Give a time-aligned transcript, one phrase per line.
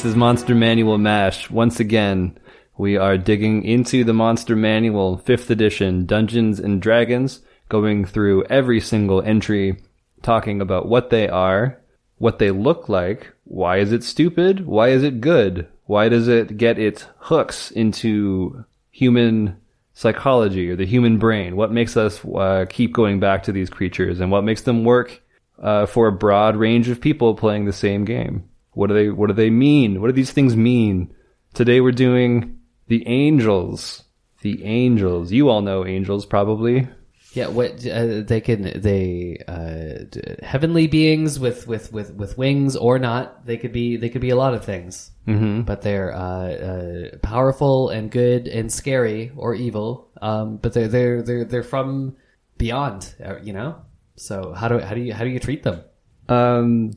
[0.00, 1.50] This is Monster Manual MASH.
[1.50, 2.38] Once again,
[2.78, 8.80] we are digging into the Monster Manual 5th edition Dungeons and Dragons, going through every
[8.80, 9.82] single entry,
[10.22, 11.82] talking about what they are,
[12.16, 16.56] what they look like, why is it stupid, why is it good, why does it
[16.56, 19.58] get its hooks into human
[19.92, 24.18] psychology or the human brain, what makes us uh, keep going back to these creatures,
[24.18, 25.22] and what makes them work
[25.62, 28.49] uh, for a broad range of people playing the same game.
[28.80, 30.00] What do they What do they mean?
[30.00, 31.12] What do these things mean?
[31.52, 34.04] Today we're doing the angels.
[34.40, 35.30] The angels.
[35.30, 36.88] You all know angels, probably.
[37.34, 42.74] Yeah, what uh, they can they uh, d- heavenly beings with, with, with, with wings
[42.74, 43.44] or not.
[43.44, 45.60] They could be they could be a lot of things, mm-hmm.
[45.60, 50.08] but they're uh, uh, powerful and good and scary or evil.
[50.22, 52.16] Um, but they're they're they're they're from
[52.56, 53.76] beyond, uh, you know.
[54.16, 55.82] So how do how do you how do you treat them?
[56.30, 56.92] Um,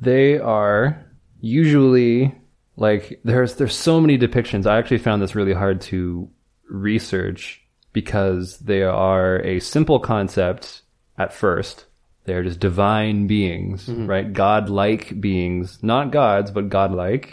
[0.00, 1.04] they are
[1.40, 2.34] usually
[2.76, 4.66] like there's there's so many depictions.
[4.66, 6.28] I actually found this really hard to
[6.68, 10.82] research because they are a simple concept
[11.16, 11.86] at first.
[12.24, 14.30] They are just divine beings, right?
[14.30, 17.32] God-like beings, not gods, but God-like.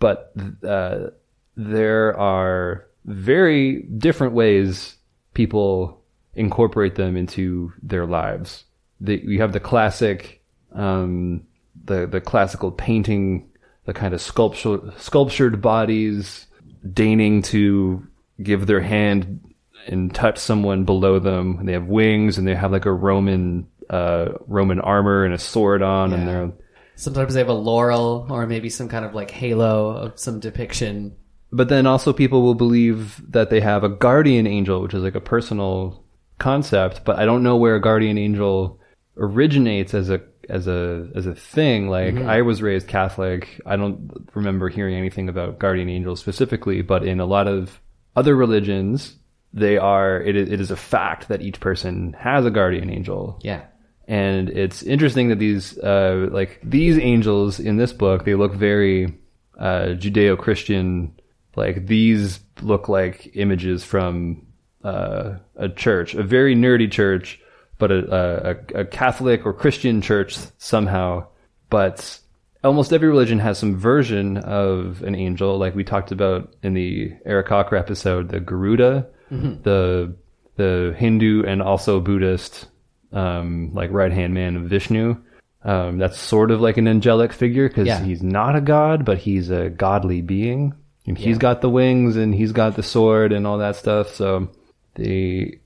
[0.00, 0.32] But
[0.66, 1.10] uh,
[1.56, 4.96] there are very different ways
[5.32, 6.02] people
[6.34, 8.64] incorporate them into their lives.
[9.00, 11.42] The, you have the classic, um,
[11.84, 13.48] the the classical painting,
[13.84, 16.46] the kind of sculptured sculptured bodies,
[16.92, 18.06] deigning to
[18.42, 19.40] give their hand
[19.86, 21.58] and touch someone below them.
[21.58, 25.38] And they have wings, and they have like a Roman uh, Roman armor and a
[25.38, 26.52] sword on, and they're
[26.98, 31.14] Sometimes they have a laurel or maybe some kind of like halo of some depiction.
[31.52, 35.14] but then also people will believe that they have a guardian angel, which is like
[35.14, 36.02] a personal
[36.38, 38.80] concept, but I don't know where a guardian angel
[39.18, 41.88] originates as a as a as a thing.
[41.88, 43.60] Like I was raised Catholic.
[43.66, 47.80] I don't remember hearing anything about guardian angels specifically, but in a lot of
[48.14, 49.16] other religions,
[49.52, 53.38] they are it is, it is a fact that each person has a guardian angel.
[53.42, 53.64] Yeah.
[54.08, 59.18] And it's interesting that these, uh, like these angels in this book, they look very
[59.58, 61.12] uh, Judeo-Christian.
[61.56, 64.46] Like these look like images from
[64.84, 67.40] uh, a church, a very nerdy church,
[67.78, 71.26] but a, a, a Catholic or Christian church somehow.
[71.70, 72.18] But
[72.64, 77.12] almost every religion has some version of an angel, like we talked about in the
[77.26, 80.14] Aarakocra episode, the Garuda, the
[80.56, 82.66] the Hindu and also Buddhist,
[83.12, 85.16] um, like right hand man of Vishnu.
[85.64, 88.00] Um, that's sort of like an angelic figure because Yeah.
[88.02, 90.72] he's not a god, but he's a godly being,
[91.06, 94.14] and he's got the wings and he's got the sword and all that stuff.
[94.14, 94.48] So
[94.94, 95.58] the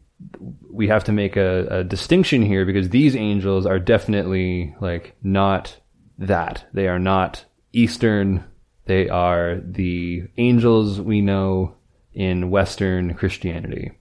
[0.70, 5.76] we have to make a, a distinction here because these angels are definitely like not
[6.18, 6.66] that.
[6.72, 8.44] They are not Eastern.
[8.86, 11.74] They are the angels we know
[12.12, 13.92] in Western Christianity.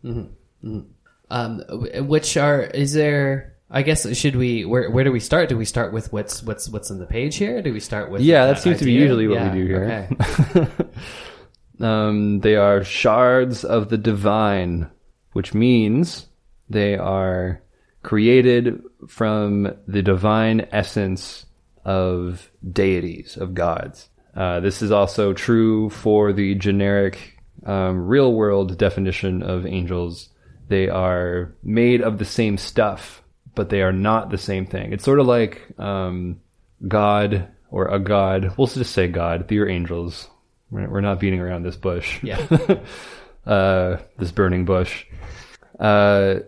[1.32, 1.64] Um,
[2.08, 3.56] which are is there?
[3.72, 4.66] I guess should we?
[4.66, 5.50] Where where do we start?
[5.50, 7.62] Do we start with what's what's what's on the page here?
[7.62, 10.08] Do we start with Yeah, that seems to be usually what we do here.
[10.56, 10.68] Okay.
[11.82, 14.90] Um, they are shards of the divine,
[15.34, 16.28] which means
[16.70, 17.62] they are
[18.04, 21.46] created from the divine essence
[21.86, 24.10] of deities, of gods.
[24.36, 30.30] Uh, this is also true for the generic um, real world definition of angels.
[30.68, 33.24] They are made of the same stuff,
[33.56, 34.94] but they are not the same thing.
[34.94, 36.40] It's sort of like um,
[36.88, 38.54] God or a god.
[38.58, 39.48] We'll just say God.
[39.48, 40.30] They're angels.
[40.70, 42.22] We're we're not beating around this bush.
[42.24, 42.46] Yeah.
[43.46, 45.06] uh, this burning bush.
[45.80, 46.40] Uh,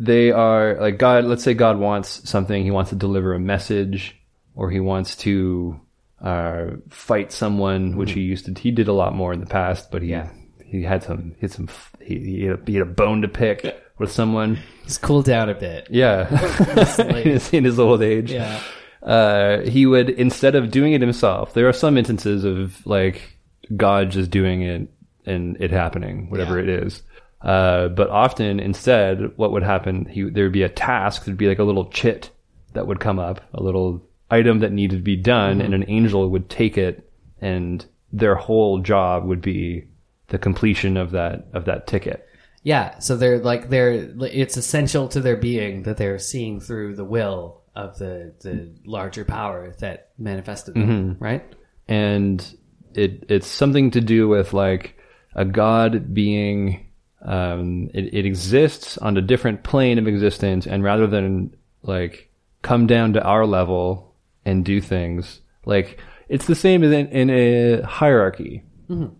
[0.00, 1.24] they are like God.
[1.24, 2.62] Let's say God wants something.
[2.62, 4.16] He wants to deliver a message,
[4.54, 5.80] or he wants to
[6.22, 8.54] uh, fight someone, which he used to.
[8.54, 10.30] He did a lot more in the past, but he Yeah.
[10.64, 11.68] he had some he had some
[12.00, 13.64] he, he, had a, he had a bone to pick
[13.98, 14.58] with someone.
[14.84, 15.88] He's cooled down a bit.
[15.90, 16.28] Yeah,
[17.02, 18.60] in, his, in his old age Yeah.
[19.02, 21.54] uh, he would instead of doing it himself.
[21.54, 23.36] There are some instances of like
[23.76, 24.88] God just doing it
[25.26, 26.62] and it happening, whatever Yeah.
[26.74, 27.02] it is.
[27.40, 30.06] Uh, but often instead, what would happen?
[30.06, 31.24] He there would be a task.
[31.24, 32.30] There'd be like a little chit
[32.72, 36.28] that would come up, a little item that needed to be done, and an angel
[36.28, 39.84] would take it, and their whole job would be
[40.28, 42.26] the completion of that of that ticket.
[42.64, 47.04] Yeah, so they're like they're it's essential to their being that they're seeing through the
[47.04, 51.44] will of the the larger power that manifested them, right?
[51.86, 52.56] and
[52.94, 54.96] it it's something to do with like
[55.34, 56.87] a god being
[57.22, 62.30] um it, it exists on a different plane of existence and rather than like
[62.62, 66.00] come down to our level and do things Like
[66.30, 68.64] it's the same in, in a hierarchy,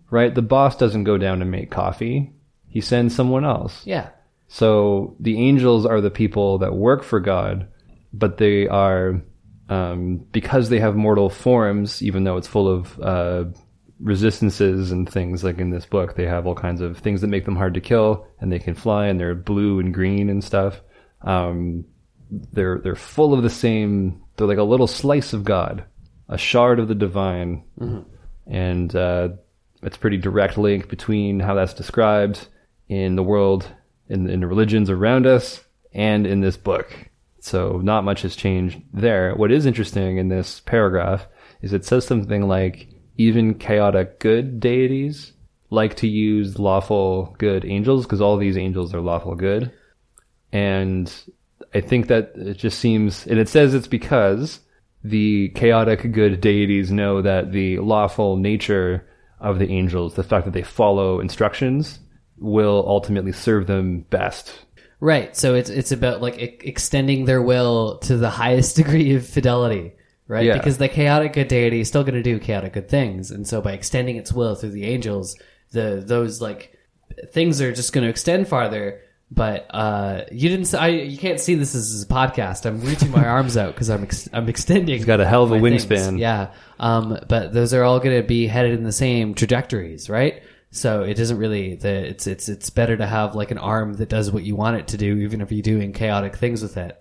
[0.09, 0.33] right?
[0.33, 2.33] The boss doesn't go down and make coffee;
[2.67, 3.85] he sends someone else.
[3.85, 4.09] Yeah.
[4.47, 7.67] So the angels are the people that work for God,
[8.11, 9.21] but they are
[9.69, 12.01] um, because they have mortal forms.
[12.01, 13.45] Even though it's full of uh,
[13.99, 17.45] resistances and things like in this book, they have all kinds of things that make
[17.45, 20.81] them hard to kill, and they can fly, and they're blue and green and stuff.
[21.21, 21.85] Um,
[22.29, 24.21] they're they're full of the same.
[24.37, 25.83] They're like a little slice of God,
[26.27, 27.63] a shard of the divine,
[28.47, 29.29] and uh,
[29.83, 32.47] it's a pretty direct link between how that's described
[32.87, 33.67] in the world,
[34.07, 35.63] in, in the religions around us,
[35.93, 37.09] and in this book.
[37.41, 39.33] So not much has changed there.
[39.35, 41.27] What is interesting in this paragraph
[41.61, 42.87] is it says something like
[43.19, 45.33] even chaotic good deities
[45.69, 49.69] like to use lawful good angels because all these angels are lawful good.
[50.53, 51.13] And
[51.73, 54.61] I think that it just seems, and it says it's because
[55.03, 59.05] the chaotic good deities know that the lawful nature
[59.41, 61.99] of the angels, the fact that they follow instructions,
[62.37, 64.65] will ultimately serve them best.
[65.01, 65.35] Right.
[65.35, 69.93] So it's it's about like extending their will to the highest degree of fidelity,
[70.29, 70.45] right?
[70.45, 70.53] Yeah.
[70.53, 73.59] Because the chaotic good deity is still going to do chaotic good things, and so
[73.59, 75.35] by extending its will through the angels,
[75.71, 76.77] the those like
[77.31, 79.01] things are just going to extend farther.
[79.31, 80.73] But uh, you didn't.
[80.73, 82.65] I you can't see this as a podcast.
[82.65, 84.95] I'm reaching my arms out because I'm ex- I'm extending.
[84.95, 85.85] He's got a hell of a my things.
[85.85, 86.17] wingspan.
[86.19, 86.51] Yeah.
[86.79, 87.19] Um.
[87.27, 90.41] But those are all going to be headed in the same trajectories, right?
[90.71, 91.75] So it doesn't really.
[91.75, 94.77] The it's it's it's better to have like an arm that does what you want
[94.77, 96.99] it to do, even if you're doing chaotic things with it,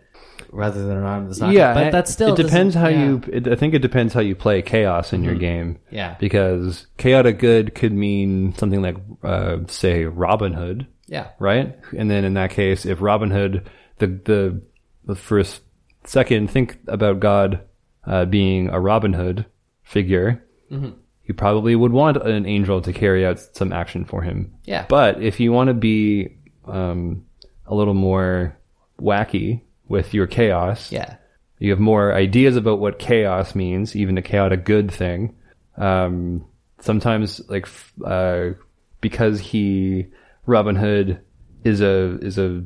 [0.50, 1.52] rather than an arm not.
[1.52, 3.32] yeah, But that's still it depends how doesn't- you.
[3.32, 5.78] It, I think it depends how you play chaos in your game.
[5.90, 6.16] Yeah.
[6.18, 11.28] because chaotic good could mean something like, uh, say, Robin Hood, Yeah.
[11.38, 11.76] right?
[11.96, 13.68] And then in that case, if Robin Hood,
[13.98, 14.62] the the
[15.04, 15.62] the first
[16.04, 17.60] second, think about God
[18.06, 19.46] uh, being a Robin Hood
[19.82, 20.44] figure.
[20.70, 24.54] You probably would want an angel to carry out some action for him.
[24.64, 24.86] Yeah.
[24.88, 26.36] But if you want to be
[26.66, 27.24] um,
[27.66, 28.56] a little more
[29.00, 31.16] wacky with your chaos, Yeah.
[31.58, 35.34] you have more ideas about what chaos means, even a chaotic good thing.
[35.76, 36.44] Um,
[36.80, 37.68] sometimes, like
[38.04, 38.50] uh,
[39.00, 40.06] because he
[40.46, 41.20] Robin Hood
[41.64, 42.64] is a is a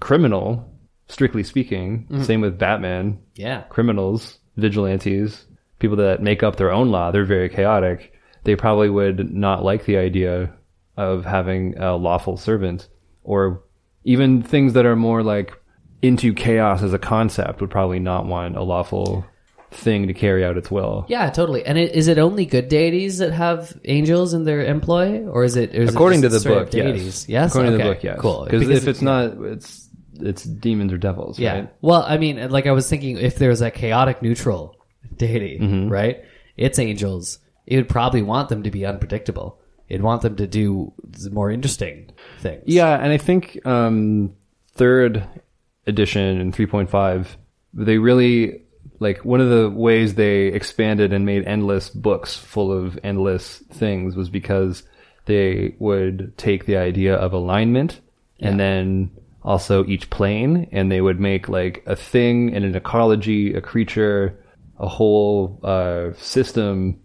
[0.00, 0.70] criminal,
[1.08, 2.06] strictly speaking.
[2.22, 3.18] Same with Batman.
[3.34, 3.62] Yeah.
[3.68, 5.44] Criminals, vigilantes,
[5.78, 7.10] people that make up their own law.
[7.10, 8.12] They're very chaotic.
[8.44, 10.52] They probably would not like the idea
[10.96, 12.88] of having a lawful servant,
[13.22, 13.62] or
[14.04, 15.52] even things that are more like
[16.02, 19.24] into chaos as a concept would probably not want a lawful
[19.70, 21.04] thing to carry out its will.
[21.08, 21.64] Yeah, totally.
[21.66, 25.56] And it, is it only good deities that have angels in their employ, or is
[25.56, 25.74] it?
[25.74, 27.04] Or is it According to the book, deities?
[27.04, 27.28] yes.
[27.28, 27.50] Yes.
[27.50, 28.18] According to the book, yes.
[28.20, 28.44] Cool.
[28.50, 29.88] Because if it's not, it's
[30.20, 31.38] it's demons or devils.
[31.38, 31.54] Yeah.
[31.54, 31.72] Right?
[31.80, 34.74] Well, I mean, like I was thinking, if there's a chaotic neutral
[35.16, 35.88] deity, Mm-hmm.
[35.90, 36.22] right?
[36.56, 37.38] It's angels.
[37.66, 39.60] It would probably want them to be unpredictable.
[39.88, 40.92] It'd want them to do
[41.30, 42.62] more interesting things.
[42.66, 44.32] Yeah, and I think um,
[44.72, 45.24] third
[45.88, 47.26] edition and 3.5,
[47.74, 48.62] they really
[49.00, 54.16] like one of the ways they expanded and made endless books full of endless things
[54.16, 54.82] was because
[55.26, 58.00] they would take the idea of alignment
[58.40, 59.10] and then
[59.42, 64.38] also each plane and they would make like a thing and an ecology, a creature,
[64.78, 66.98] a whole uh, system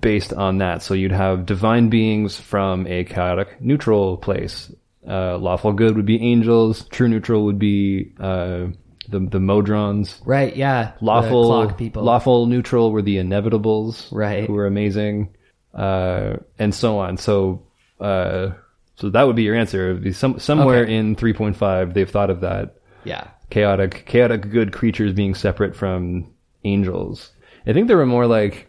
[0.00, 0.82] based on that.
[0.82, 4.72] So you'd have divine beings from a chaotic neutral place.
[5.08, 6.84] Uh, lawful good would be angels.
[6.90, 8.66] True neutral would be uh,
[9.08, 10.20] the the modrons.
[10.26, 10.54] Right.
[10.54, 10.92] Yeah.
[11.00, 12.02] Lawful clock people.
[12.02, 14.08] lawful neutral were the inevitables.
[14.12, 14.46] Right.
[14.46, 15.34] Who were amazing,
[15.74, 17.16] uh, and so on.
[17.16, 17.62] So
[18.00, 18.50] uh,
[18.96, 19.90] so that would be your answer.
[19.90, 20.94] It would be some somewhere Okay.
[20.94, 23.28] in three point five they've thought of that yeah.
[23.48, 26.30] chaotic chaotic good creatures being separate from
[26.64, 27.32] angels.
[27.66, 28.68] I think there were more like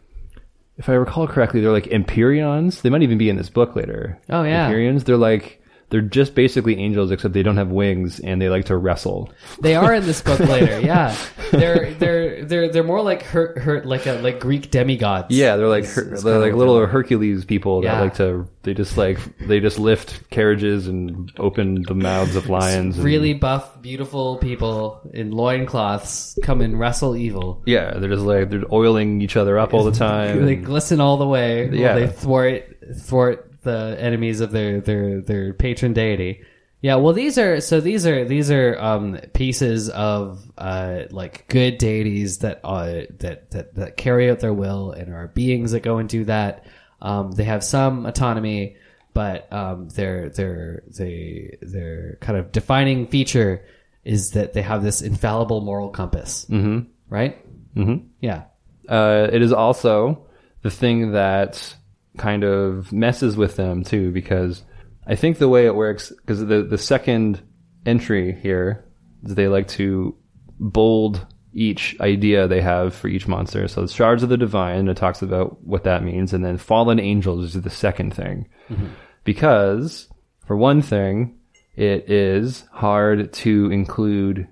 [0.77, 2.81] if I recall correctly, they're like Empyreans.
[2.81, 4.17] They might even be in this book later.
[4.29, 4.67] Oh, yeah.
[4.67, 5.03] Empyreans.
[5.03, 5.58] They're like
[5.89, 9.31] they're just basically angels except they don't have wings and they like to wrestle.
[9.62, 10.79] They are in this book later.
[10.89, 11.15] Yeah.
[11.51, 15.27] They're they're they're they're more like her, her like a like Greek demigods.
[15.31, 16.86] Yeah, they're like Her- they're like little.
[16.86, 21.96] Hercules people that like to they just like they just lift carriages and open the
[21.96, 22.98] mouths of lions.
[22.98, 27.62] and- really buff, beautiful people in loincloths come and wrestle evil.
[27.65, 30.46] yeah, they're just like they're oiling each other up all the time.
[30.46, 31.69] They glisten all the way.
[31.72, 31.96] Yeah.
[31.96, 32.65] they thwart
[32.96, 36.41] thwart the enemies of their their their patron deity.
[36.81, 41.77] Yeah, well, these are so these are these are um, pieces of uh, like good
[41.77, 45.97] deities that uh, that that that carry out their will and are beings that go
[45.97, 46.65] and do that.
[47.01, 48.77] Um, they have some autonomy,
[49.13, 53.65] but um, their their they their kind of defining feature
[54.05, 56.45] is that they have this infallible moral compass.
[56.49, 56.89] Mm-hmm.
[57.09, 57.37] Right?
[57.75, 58.05] Mhm.
[58.21, 58.43] Yeah.
[58.87, 60.25] uh, it is also
[60.61, 61.75] the thing that
[62.19, 64.61] kind of messes with them too, because
[65.07, 67.41] I think the way it works, because the the second
[67.85, 68.85] entry here,
[69.23, 70.15] is they like to
[70.59, 73.67] bold each idea they have for each monster.
[73.67, 76.99] So the shards of the divine, it talks about what that means, and then fallen
[76.99, 78.89] angels is the second thing, mm-hmm.
[79.23, 80.07] because
[80.45, 81.39] for one thing,
[81.75, 84.47] it is hard to include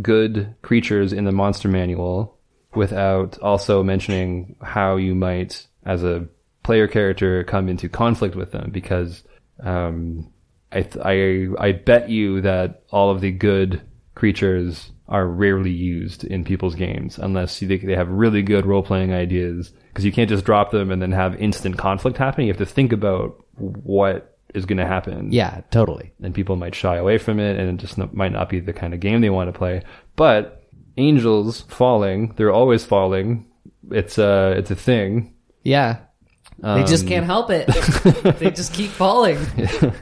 [0.00, 2.38] good creatures in the monster manual
[2.74, 6.26] without also mentioning how you might, as a
[6.62, 8.70] player character, come into conflict with them.
[8.70, 9.22] Because
[9.62, 10.30] um,
[10.70, 13.82] I, th- I I bet you that all of the good
[14.14, 18.82] creatures are rarely used in people's games unless you think they have really good role
[18.82, 19.72] playing ideas.
[19.88, 22.44] Because you can't just drop them and then have instant conflict happen.
[22.44, 26.12] You have to think about what is going to happen Yeah, totally.
[26.22, 28.92] and people might shy away from it and it just might not be the kind
[28.94, 29.82] of game they want to play.
[30.16, 30.62] But
[30.96, 33.46] angels falling, they're always falling.
[33.90, 35.34] It's a, it's a thing.
[35.62, 35.98] Yeah.
[36.62, 37.66] They just Um, can't help it.
[38.38, 39.38] they just keep falling.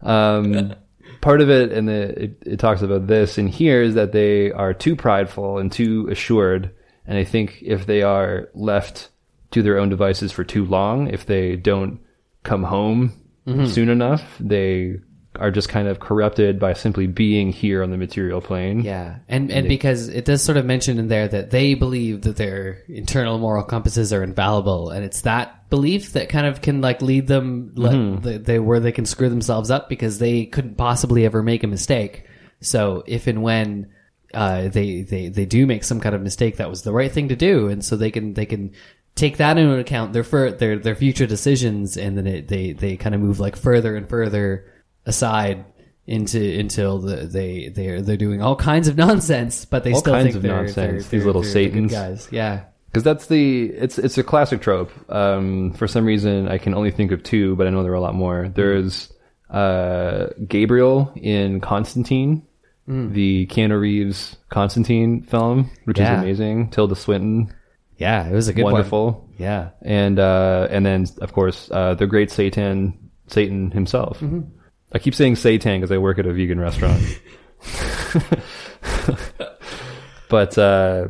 [0.00, 0.74] Um,
[1.20, 4.52] part of it, and the, it, it talks about this in here, is that they
[4.52, 6.70] are too prideful and too assured.
[7.06, 9.10] And I think if they are left
[9.50, 12.00] to their own devices for too long, if they don't
[12.44, 13.12] come home
[13.66, 14.96] soon enough, they
[15.36, 18.80] are just kind of corrupted by simply being here on the material plane.
[18.82, 22.36] Yeah, and and because it does sort of mention in there that they believe that
[22.36, 27.02] their internal moral compasses are infallible, and it's that belief that kind of can like
[27.02, 28.22] lead them let, Mm-hmm.
[28.24, 31.66] they, they where they can screw themselves up because they couldn't possibly ever make a
[31.66, 32.24] mistake.
[32.60, 33.92] So if and when
[34.34, 37.28] uh, they they they do make some kind of mistake, that was the right thing
[37.28, 38.72] to do, and so they can they can
[39.14, 42.96] take that into account their for their their future decisions, and then it, they they
[42.96, 44.66] kind of move like further and further
[45.06, 45.64] aside
[46.06, 50.14] into until the, they they're they're doing all kinds of nonsense, but they All still
[50.14, 50.74] kinds think of they're, nonsense.
[50.74, 51.92] they're- These they're- little they're Satans.
[51.92, 52.28] guys.
[52.32, 54.90] Yeah, because that's the it's it's a classic trope.
[55.10, 57.96] Um, for some reason, I can only think of two, but I know there are
[57.96, 58.48] a lot more.
[58.48, 59.12] There's
[59.50, 62.46] uh, Gabriel in Constantine,
[62.86, 66.16] the Keanu Reeves Constantine film, which Yeah.
[66.16, 66.70] is amazing.
[66.70, 67.52] Tilda Swinton,
[67.98, 69.34] yeah, it was a good wonderful, one.
[69.38, 74.22] Yeah, and uh, and then of course uh, the great Satan, Satan himself.
[74.92, 77.02] I keep saying Satan because I work at a vegan restaurant.
[80.28, 81.08] but uh,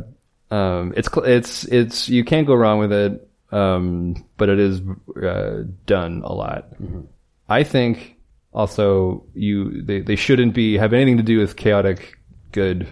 [0.51, 3.25] um, it's it's it's you can't go wrong with it.
[3.51, 4.83] Um, but it is
[5.23, 6.69] uh, done a lot.
[7.49, 8.17] I think
[8.53, 12.19] also you they, they shouldn't be have anything to do with chaotic
[12.53, 12.87] good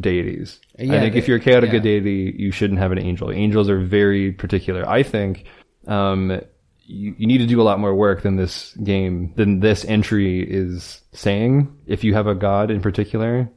[0.00, 0.60] deities.
[0.78, 1.72] Yeah, I think they- if you're a chaotic yeah.
[1.72, 3.30] good deity, you shouldn't have an angel.
[3.30, 4.88] Angels are very particular.
[4.88, 5.44] I think
[5.86, 6.40] um,
[6.86, 10.40] you, you need to do a lot more work than this game than this entry
[10.40, 11.70] is saying.
[11.86, 13.50] If you have a god in particular,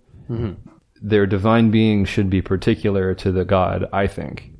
[1.01, 3.85] their divine being should be particular to the god.
[3.91, 4.51] I think.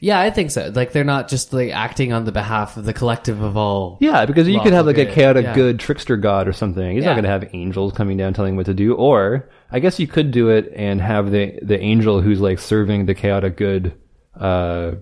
[0.00, 0.70] yeah, I think so.
[0.74, 3.98] Like they're not just like acting on the behalf of the collective of all.
[4.00, 5.54] Yeah, because you could have like a chaotic yeah.
[5.54, 6.96] good trickster god or something.
[6.96, 8.94] He's not going to have angels coming down telling what to do.
[8.94, 13.06] Or I guess you could do it and have the the angel who's like serving
[13.06, 13.94] the chaotic good
[14.38, 14.92] uh,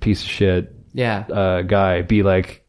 [0.00, 2.63] piece of shit Yeah, uh, guy be like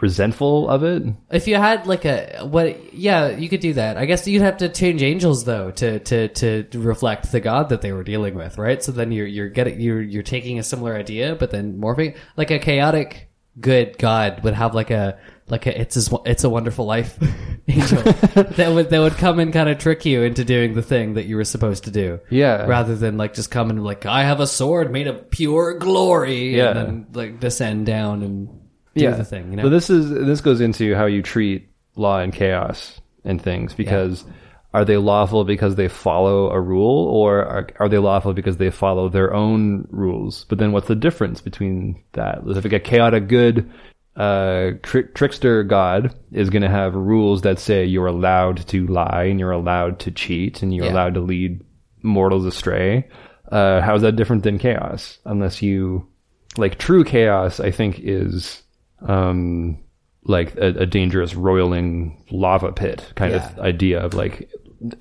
[0.00, 1.02] resentful of it.
[1.30, 2.94] if you had like a what?
[2.94, 3.96] Yeah, you could do that.
[3.96, 7.80] I guess you'd have to change angels though to to to reflect the god that
[7.82, 8.82] they were dealing with, right?
[8.82, 12.50] So then you're you're getting you're you're taking a similar idea, but then morphing like
[12.50, 13.28] a chaotic
[13.60, 17.16] good god would have like a like a it's a, it's a wonderful life
[17.68, 21.14] angel that would that would come and kind of trick you into doing the thing
[21.14, 22.18] that you were supposed to do.
[22.30, 22.66] Yeah.
[22.66, 26.56] Rather than like just come and like I have a sword made of pure glory,
[26.56, 26.70] Yeah.
[26.70, 28.48] and then like descend down and
[28.94, 29.50] do the thing.
[29.50, 29.62] You know.
[29.64, 34.24] So this is this goes into how you treat law and chaos and things because
[34.72, 38.70] are they lawful because they follow a rule or are, are they lawful because they
[38.70, 40.44] follow their own rules?
[40.48, 42.38] But then what's the difference between that?
[42.44, 43.70] If like a chaotic good
[44.16, 49.24] uh, tri- trickster god is going to have rules that say you're allowed to lie
[49.30, 50.92] and you're allowed to cheat and you're Yeah.
[50.92, 51.62] allowed to lead
[52.02, 53.08] mortals astray.
[53.50, 55.18] Uh, how is that different than chaos?
[55.24, 56.08] Unless you
[56.56, 58.62] like true chaos, I think is
[59.04, 59.78] um,
[60.24, 64.50] like a, a dangerous roiling lava pit kind of idea of like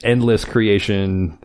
[0.04, 1.38] endless creation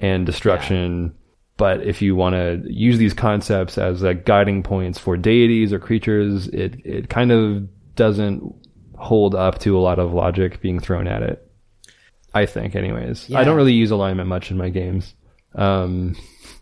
[0.00, 1.14] and destruction.
[1.56, 5.78] But if you want to use these concepts as like guiding points for deities or
[5.78, 8.54] creatures, it, it kind of doesn't
[8.96, 11.48] hold up to a lot of logic being thrown at it.
[12.34, 13.32] I think, anyways.
[13.32, 15.14] I don't really use alignment much in my games.
[15.54, 16.16] Um,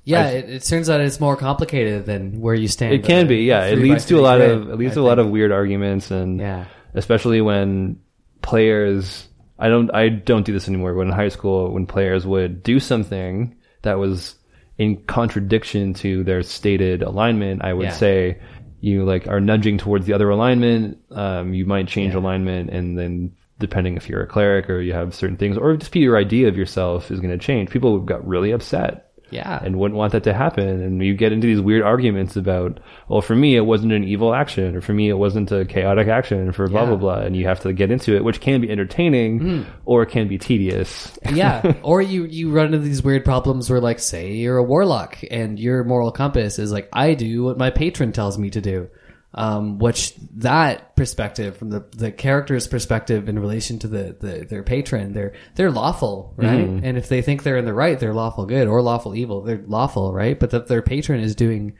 [0.04, 2.94] Yeah, it, it turns out it's more complicated than where you stand.
[2.94, 3.66] It can be, yeah.
[3.66, 6.10] It leads to a lot of it leads I to a lot of weird arguments,
[6.10, 6.64] and Yeah.
[6.94, 8.00] especially when
[8.42, 9.28] players.
[9.58, 10.94] I don't I don't do this anymore.
[10.94, 14.36] But in high school, when players would do something that was
[14.78, 17.92] in contradiction to their stated alignment, I would Yeah.
[17.92, 18.38] say
[18.80, 20.96] you like are nudging towards the other alignment.
[21.10, 25.14] Um, you might change alignment, and then depending if you're a cleric or you have
[25.14, 27.68] certain things, or just be your idea of yourself is going to change.
[27.68, 29.60] People got really upset Yeah.
[29.62, 30.68] and wouldn't want that to happen.
[30.82, 34.34] And you get into these weird arguments about, well, for me, it wasn't an evil
[34.34, 36.86] action, or for me, it wasn't a chaotic action, for blah, Yeah.
[36.88, 37.18] blah, blah.
[37.20, 39.62] And you have to get into it, which can be entertaining hmm.
[39.84, 41.18] or it can be tedious.
[41.32, 41.74] yeah.
[41.82, 45.58] Or you you run into these weird problems where like say you're a warlock and
[45.58, 48.88] your moral compass is like I do what my patron tells me to do.
[49.32, 54.64] Um, which that perspective from the the character's perspective in relation to the, the their
[54.64, 56.66] patron, they're they're lawful, right?
[56.68, 59.42] And if they think they're in the right, they're lawful good or lawful evil.
[59.42, 60.36] They're lawful, right?
[60.38, 61.74] But if their patron is doing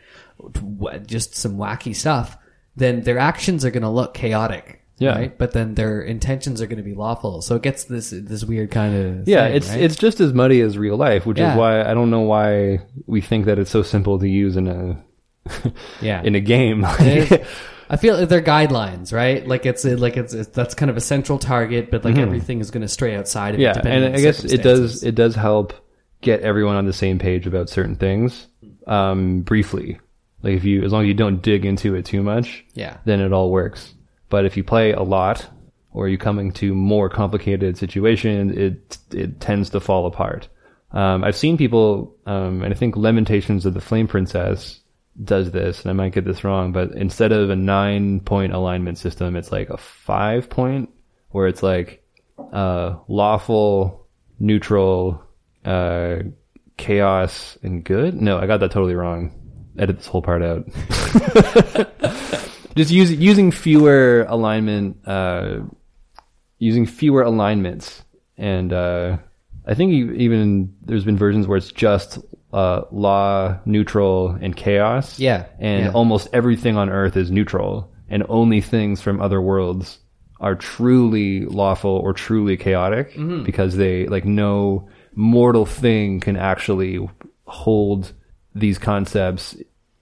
[1.07, 2.39] just some wacky stuff,
[2.77, 4.77] then their actions are going to look chaotic.
[4.99, 5.15] Yeah.
[5.17, 5.37] Right?
[5.39, 7.41] But then their intentions are going to be lawful.
[7.43, 9.81] So it gets this this weird kind of Yeah, thing, it's right?
[9.81, 11.53] it's just as muddy as real life, which Yeah.
[11.53, 14.69] is why I don't know why we think that it's so simple to use in
[14.69, 15.03] a
[16.01, 16.23] yeah.
[16.25, 16.85] in a game.
[16.85, 19.47] I feel like they're guidelines, right?
[19.47, 22.71] Like it's like it's, it's that's kind of a central target, but like everything is
[22.71, 23.65] going to stray outside of it.
[23.65, 23.87] Mm-hmm.
[23.87, 25.73] yeah, and I guess it does it does help
[26.21, 28.47] get everyone on the same page about certain things.
[28.87, 29.99] Um, briefly,
[30.43, 32.99] like if you as long as you don't dig into it too much, Yeah.
[33.05, 33.93] then it all works.
[34.29, 35.49] But if you play a lot
[35.93, 40.49] or you come into more complicated situations, it it tends to fall apart.
[40.93, 44.81] Um, I've seen people, um, and I think Lamentations of the Flame Princess
[45.23, 48.99] does this, and I might get this wrong, but instead of a nine point alignment
[48.99, 50.91] system, it's like a five point,
[51.31, 52.03] where it's like
[52.53, 54.07] uh, lawful,
[54.39, 55.23] neutral,
[55.65, 56.17] uh,
[56.77, 58.15] chaos, and good.
[58.15, 59.37] No, I got that totally wrong.
[59.79, 60.67] Edit this whole part out.
[62.77, 65.59] Just use, using fewer alignment, uh,
[66.59, 68.05] using fewer alignments,
[68.39, 69.19] and uh,
[69.67, 72.19] I think even there's been versions where it's just
[72.53, 75.19] uh, law, neutral, and chaos.
[75.19, 75.93] Yeah, and yeah.
[75.93, 79.99] almost everything on Earth is neutral, and only things from other worlds
[80.41, 83.45] are truly lawful or truly chaotic Mm-hmm.
[83.45, 86.99] because they like no mortal thing can actually
[87.45, 88.13] hold
[88.55, 89.57] these concepts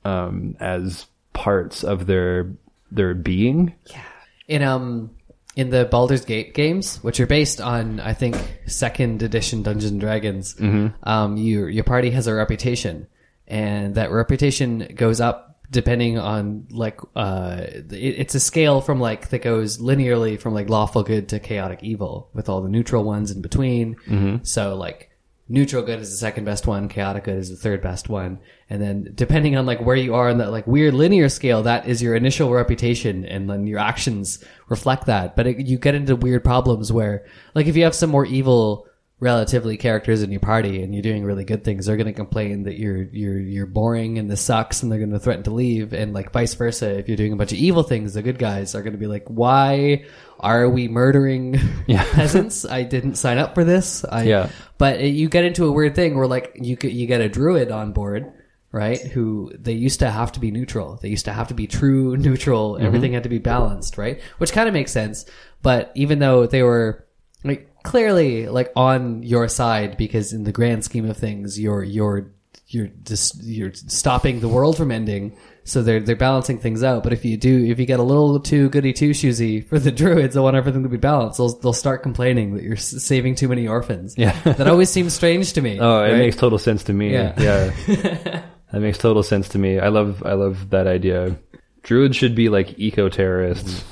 [0.04, 2.50] um, as parts of their
[2.90, 3.74] their being.
[3.90, 4.02] Yeah.
[4.48, 5.11] And um
[5.58, 10.00] in the Baldur's Gate games, which are based on I think second edition Dungeons and
[10.00, 10.54] Dragons,
[11.02, 13.08] um, your your party has a reputation,
[13.48, 17.58] and that reputation goes up depending on like uh
[17.90, 21.82] it, it's a scale from like that goes linearly from like lawful good to chaotic
[21.82, 23.96] evil with all the neutral ones in between.
[24.44, 25.10] So like
[25.48, 28.82] neutral good is the second best one, chaotic good is the third best one, and
[28.82, 32.02] then depending on like where you are in that like weird linear scale, that is
[32.02, 35.37] your initial reputation, and then your actions reflect that.
[35.37, 38.88] But it, you get into weird problems where, like, if you have some more evil
[39.20, 42.62] relatively characters in your party and you're doing really good things, they're going to complain
[42.64, 45.92] that you're you're you're boring and this sucks, and they're going to threaten to leave,
[45.92, 46.98] and like vice versa.
[46.98, 49.07] If you're doing a bunch of evil things, the good guys are going to be
[49.09, 50.04] like, why
[50.40, 52.64] are we murdering peasants?
[52.64, 54.04] I didn't sign up for this.
[54.04, 54.50] I, Yeah.
[54.78, 57.72] but it, you get into a weird thing where like you you get a druid
[57.72, 58.33] on board,
[58.70, 59.00] right?
[59.00, 60.96] Who they used to have to be neutral.
[61.02, 62.74] They used to have to be true neutral.
[62.74, 62.87] Mm-hmm.
[62.87, 64.20] Everything had to be balanced, right?
[64.38, 65.24] Which kind of makes sense.
[65.61, 67.04] But even though they were
[67.42, 72.30] like clearly like on your side because in the grand scheme of things, you're you're
[72.68, 75.36] you're just you're stopping the world from ending.
[75.64, 77.02] So they're they're balancing things out.
[77.02, 79.90] But if you do if you get a little too goody two shoesy for the
[80.02, 83.48] druids they want everything to be balanced, they'll they'll start complaining that you're saving too
[83.48, 84.14] many orphans.
[84.16, 84.38] Yeah.
[84.44, 85.78] that always seems strange to me.
[85.80, 86.18] Oh, it right?
[86.18, 87.12] makes total sense to me.
[87.12, 87.34] Yeah.
[87.38, 87.70] Yeah.
[88.72, 89.78] that makes total sense to me.
[89.78, 91.38] I love I love that idea.
[91.82, 93.82] Druids should be like eco terrorists.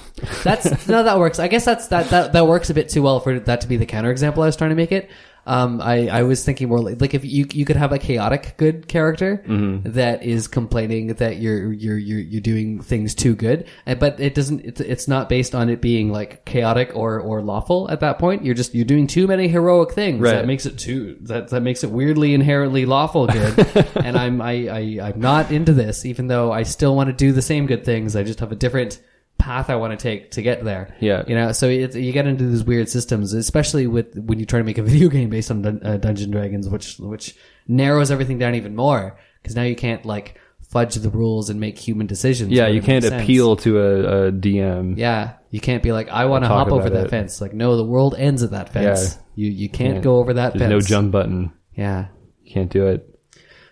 [0.44, 1.38] That's no, that works.
[1.38, 3.76] I guess that's that that that works a bit too well for that to be
[3.76, 5.10] the counterexample I was trying to make it.
[5.48, 8.54] Um, I I was thinking more like, like if you you could have a chaotic
[8.56, 9.44] good character
[9.84, 14.64] that is complaining that you're you're you're you're doing things too good, but it doesn't.
[14.64, 18.44] It's, it's not based on it being like chaotic or or lawful at that point.
[18.44, 20.20] You're just you're doing too many heroic things.
[20.20, 20.32] Right.
[20.32, 23.86] That makes it too that that makes it weirdly inherently lawful good.
[23.94, 27.30] and I'm I, I I'm not into this, even though I still want to do
[27.30, 28.16] the same good things.
[28.16, 29.00] I just have a different
[29.46, 30.94] path I want to take to get there.
[31.00, 31.22] Yeah.
[31.28, 34.58] You know, so it's, you get into these weird systems, especially with when you try
[34.58, 37.36] to make a video game based on Dun- uh, Dungeon Dragons, which which
[37.68, 41.78] narrows everything down even more because now you can't like fudge the rules and make
[41.78, 42.50] human decisions.
[42.50, 44.98] Yeah, you can't appeal to a, a DM.
[44.98, 47.10] Yeah, you can't be like, I want to hop over that it.
[47.10, 47.40] fence.
[47.40, 49.14] Like, no, the world ends at that fence.
[49.14, 49.22] Yeah.
[49.36, 50.04] You you can't, Can't.
[50.04, 50.70] go over that There's fence.
[50.70, 51.52] no jump button.
[51.74, 52.08] Yeah.
[52.42, 53.08] You can't do it.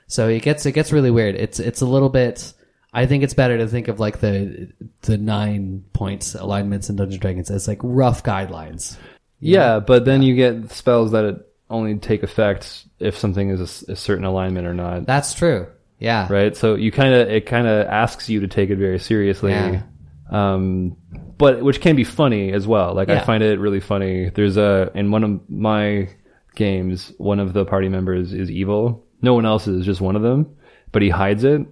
[0.07, 1.35] So it gets it gets really weird.
[1.35, 2.54] It's it's a little bit.
[2.97, 7.15] I think it's better to think of like the the nine points alignments in Dungeons
[7.17, 8.97] and Dragons as like rough guidelines.
[9.41, 13.97] Yeah, but then you get spells that it, only take effect if something is a
[13.97, 15.07] certain alignment or not.
[15.07, 15.67] That's true.
[15.99, 16.27] Yeah.
[16.31, 16.57] right?
[16.57, 19.83] So you kind of it kind of asks you to take it very seriously, Yeah.
[20.31, 20.97] um,
[21.37, 22.95] but which can be funny as well.
[22.95, 24.31] Like I find it really funny.
[24.31, 26.09] There's a in one of my
[26.55, 29.05] games, one of the party members is evil.
[29.21, 30.55] No one else is, just one of them,
[30.93, 31.63] but he hides it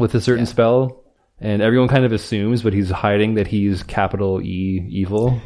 [0.00, 1.04] with a certain spell,
[1.38, 5.40] and everyone kind of assumes, but he's hiding that he's capital E evil.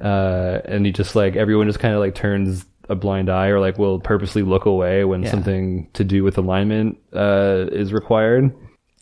[0.00, 3.60] Uh, and he just like everyone just kind of like turns a blind eye or
[3.60, 5.30] like will purposely look away when Yeah.
[5.30, 8.52] something to do with alignment uh is required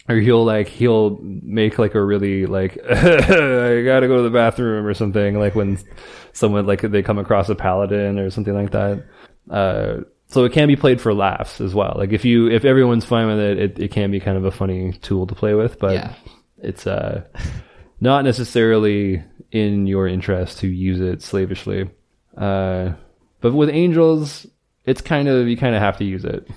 [0.09, 4.87] or he'll like he'll make like a really like I gotta go to the bathroom
[4.87, 5.79] or something like when
[6.33, 9.05] someone like they come across a paladin or something like that
[9.51, 9.97] uh
[10.33, 13.27] so it can be played for laughs as well like if you if everyone's fine
[13.29, 15.93] with it it, it can be kind of a funny tool to play with but
[15.95, 16.15] Yeah.
[16.59, 17.23] it's uh
[18.01, 21.89] not necessarily in your interest to use it slavishly.
[22.37, 22.95] Uh,
[23.41, 24.45] but with angels,
[24.85, 26.49] it's kind of you kind of have to use it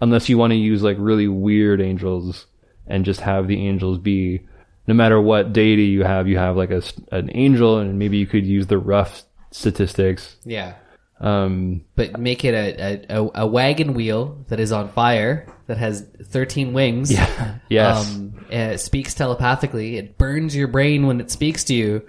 [0.00, 2.46] unless you want to use like really weird angels
[2.86, 4.46] and just have the angels be
[4.86, 8.26] no matter what deity you have, you have like a an angel, and maybe you
[8.26, 10.36] could use the rough statistics.
[10.44, 10.74] Yeah.
[11.20, 16.02] Um, But make it a, a, a, wagon wheel that is on fire, that has
[16.22, 17.12] 13 wings.
[17.12, 17.58] Yeah.
[17.68, 19.96] yes, Um, it speaks telepathically.
[19.96, 22.02] It burns your brain when it speaks to you.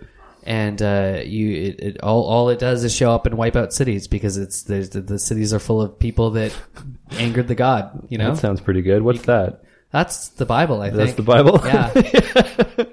[0.43, 3.73] And, uh, you, it, it, all, all it does is show up and wipe out
[3.73, 6.53] cities because it's, the, the cities are full of people that
[7.11, 8.31] angered the god, you know?
[8.31, 9.01] that sounds pretty good.
[9.01, 9.63] What's that?
[9.91, 10.97] That's the Bible, I think.
[10.97, 11.61] That's the Bible.
[11.63, 12.85] Yeah.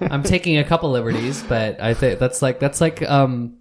[0.00, 3.55] I'm taking a couple liberties, but I think that's like that's like um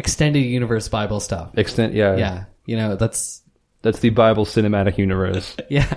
[0.00, 1.46] extended universe Bible stuff.
[1.56, 2.44] Extent, yeah, Yeah.
[2.66, 3.42] You know, that's
[3.82, 5.56] That's the Bible cinematic universe.
[5.70, 5.90] yeah.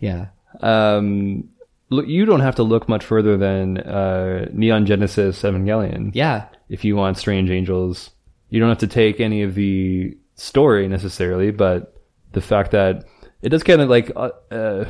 [0.00, 0.26] Yeah.
[0.60, 1.48] um,
[1.90, 6.46] look, you don't have to look much further than uh, Neon Genesis Evangelion Yeah.
[6.68, 8.10] if you want strange angels.
[8.50, 11.94] You don't have to take any of the story necessarily, but
[12.32, 13.04] the fact that
[13.42, 14.84] it does kind of like, uh, uh,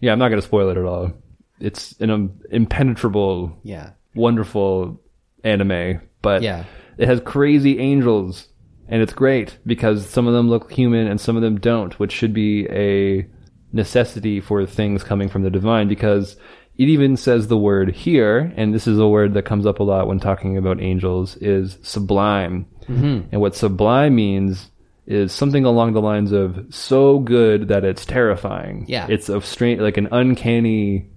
[0.00, 1.12] yeah, I'm not going to spoil it at all.
[1.60, 3.90] It's an um, impenetrable, Yeah.
[4.14, 5.00] wonderful
[5.44, 6.64] anime, but Yeah.
[6.98, 8.48] It has crazy angels,
[8.88, 12.12] and it's great because some of them look human and some of them don't, which
[12.12, 13.26] should be a
[13.72, 16.36] necessity for things coming from the divine because
[16.76, 19.84] it even says the word here, and this is a word that comes up a
[19.84, 22.66] lot when talking about angels, is sublime.
[22.88, 23.28] Mm-hmm.
[23.30, 24.70] And what sublime means
[25.06, 28.86] is something along the lines of so good that it's terrifying.
[28.88, 29.06] Yeah.
[29.08, 31.10] It's a strange, like an uncanny,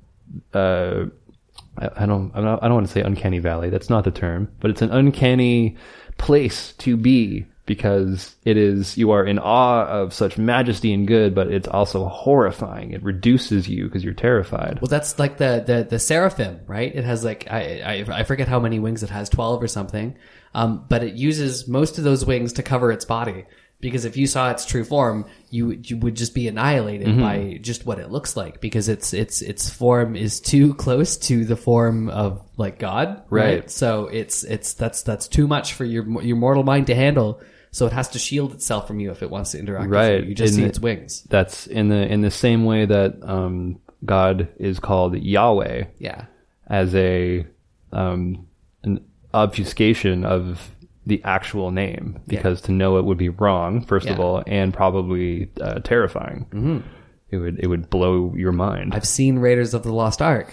[0.53, 1.05] uh,
[1.77, 3.69] I I don't, I don't want to say uncanny valley.
[3.69, 5.77] That's not the term, but it's an uncanny
[6.17, 11.35] place to be because it is, you are in awe of such majesty and good,
[11.35, 12.91] but it's also horrifying.
[12.91, 14.79] It reduces you because you're terrified.
[14.81, 16.95] Well, that's like the the the seraphim, right?
[16.95, 20.17] It has like I I, I forget how many wings it has, twelve or something.
[20.55, 23.45] Um, but it uses most of those wings to cover its body
[23.79, 27.21] because if you saw its true form, you you would just be annihilated Mm-hmm.
[27.21, 31.45] by just what it looks like because its its its form is too close to
[31.45, 33.59] the form of like God, right?
[33.59, 33.71] Right.
[33.71, 37.39] So it's it's that's that's too much for your your mortal mind to handle.
[37.71, 40.23] So it has to shield itself from you if it wants to interact with Right.
[40.23, 40.29] you.
[40.29, 41.23] You just In see the- its wings.
[41.29, 46.25] That's in the, in the same way that, um, God is called Yahweh Yeah.
[46.67, 47.45] as a,
[47.91, 48.47] um,
[48.83, 49.01] an
[49.33, 50.71] obfuscation of
[51.07, 54.23] the actual name because to know it would be wrong, first of Yeah.
[54.23, 56.45] all, and probably uh, terrifying.
[56.51, 56.77] Mm-hmm.
[57.29, 58.93] It would it would blow your mind.
[58.93, 60.51] I've seen Raiders of the Lost Ark.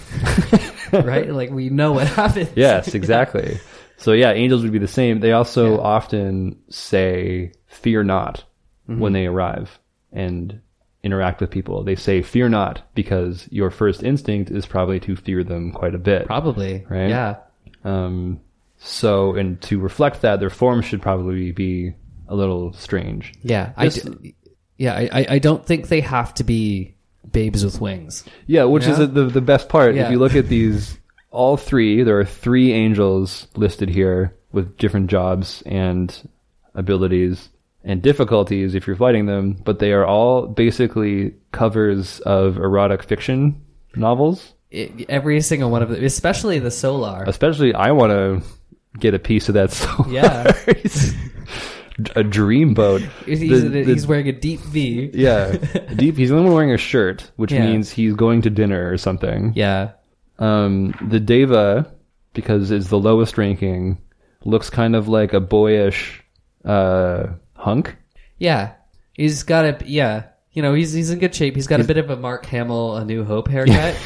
[0.93, 1.29] right?
[1.31, 2.51] Like we know what happens.
[2.57, 3.59] yes, exactly.
[3.97, 5.21] so yeah, angels would be the same.
[5.21, 8.45] They also often say "fear not"
[8.87, 9.79] when they arrive
[10.13, 10.61] and
[11.05, 11.85] interact with people.
[11.85, 15.99] They say "fear not" because your first instinct is probably to fear them quite a
[15.99, 16.27] bit.
[16.27, 16.85] Probably.
[16.89, 17.09] Right?
[17.09, 17.37] Yeah.
[17.85, 18.41] Um,
[18.85, 21.95] so, and to reflect that, their form should probably be
[22.29, 23.33] a little strange.
[23.43, 23.73] Yeah.
[23.77, 24.35] I This- d-
[24.77, 26.95] yeah, I, I- I don't think they have to be
[27.31, 28.25] babes with wings.
[28.47, 29.95] Yeah, which is the the best part.
[29.95, 30.05] Yeah.
[30.07, 30.99] If you look at these,
[31.31, 36.15] all three, there are three angels listed here with different jobs and
[36.75, 37.49] abilities
[37.83, 43.61] and difficulties if you're fighting them, but they are all basically covers of erotic fiction
[43.97, 44.53] novels.
[44.71, 47.25] It, every single one of them, especially the Solar.
[47.27, 48.43] Especially, I want to
[48.99, 49.71] get a piece of that.
[49.73, 50.11] Solar.
[50.11, 50.53] Yeah.
[52.17, 53.01] a dreamboat.
[53.25, 55.11] He's, The- the- he's wearing a deep V.
[55.15, 55.53] yeah,
[55.97, 56.17] deep.
[56.17, 57.67] He's the only one wearing a shirt, which Yeah.
[57.67, 59.53] means he's going to dinner or something.
[59.55, 59.93] Yeah.
[60.41, 61.93] Um, the Deva,
[62.33, 63.99] because it's the lowest ranking,
[64.45, 66.23] looks kind of like a boyish
[66.65, 67.97] uh, hunk.
[68.39, 68.73] Yeah.
[69.13, 70.25] He's got a, yeah.
[70.53, 71.55] You know, he's, he's in good shape.
[71.55, 73.97] He's got a bit of a Mark Hamill, A New Hope haircut.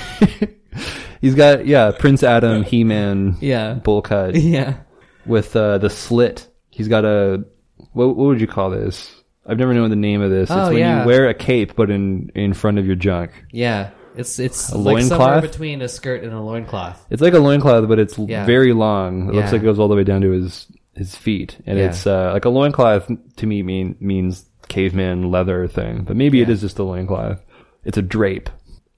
[1.21, 3.75] He's got yeah, Prince Adam, He Man, Yeah.
[3.75, 4.79] bowl cut yeah.
[5.27, 6.47] with uh, the slit.
[6.71, 7.45] He's got a
[7.93, 9.15] what, what would you call this?
[9.47, 10.51] I've never known the name of this.
[10.51, 11.01] Oh, it's when yeah.
[11.03, 13.31] you wear a cape, but in in front of your junk.
[13.51, 15.51] Yeah, it's it's A like somewhere loincloth?
[15.53, 17.05] between a skirt and a loincloth.
[17.11, 18.45] It's like a loincloth, but it's Yeah.
[18.45, 19.29] very long.
[19.31, 19.53] It looks Yeah.
[19.53, 21.87] like it goes all the way down to his his feet, and Yeah.
[21.87, 26.51] it's uh, like a loincloth to me mean means caveman leather thing, but maybe it
[26.51, 27.41] is just a loincloth.
[27.85, 28.51] It's a drape,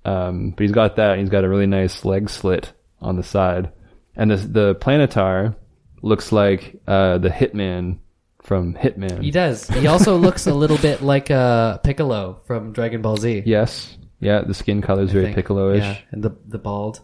[0.04, 1.12] um, but he's got that.
[1.12, 3.72] And he's got a really nice leg slit on the side,
[4.16, 5.56] and the the planetar
[6.02, 7.98] looks like uh, the Hitman
[8.42, 9.22] from Hitman.
[9.22, 9.68] He does.
[9.68, 13.42] He also looks a little bit like uh, Piccolo from Dragon Ball Z.
[13.46, 15.32] Yes, yeah, the skin color is very.
[15.34, 15.82] Piccolo-ish.
[15.82, 17.00] Yeah, and the the bald.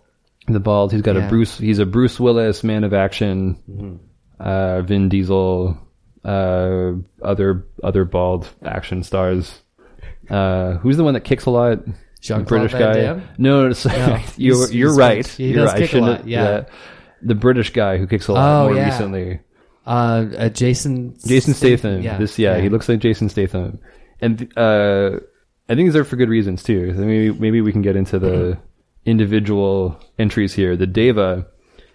[0.49, 0.93] The bald.
[0.93, 1.27] He's got Yeah.
[1.27, 1.59] a Bruce.
[1.59, 3.63] He's a Bruce Willis man of action.
[3.69, 3.97] Mm-hmm.
[4.39, 5.79] Uh, Vin Diesel.
[6.25, 9.61] Uh, other other bald action stars.
[10.29, 11.79] Uh, who's the one that kicks a lot?
[12.27, 13.01] Jean-Claude British Van guy.
[13.01, 13.23] Damme?
[13.39, 13.93] No, it's, No,
[14.37, 15.27] you're he's- you're he's right.
[15.27, 15.89] He you're does right.
[15.89, 16.65] Kick a lot, yeah.
[17.23, 18.87] The British guy who kicks a lot Oh, more yeah.
[18.87, 19.41] recently.
[19.87, 21.17] Uh, uh, Jason.
[21.25, 22.03] Jason Statham.
[22.03, 23.79] Yeah, This yeah, he looks like Jason Statham,
[24.21, 25.21] and uh,
[25.69, 26.93] I think these are for good reasons too.
[26.95, 28.59] So maybe maybe we can get into the
[29.07, 30.77] individual entries here.
[30.77, 31.47] The Deva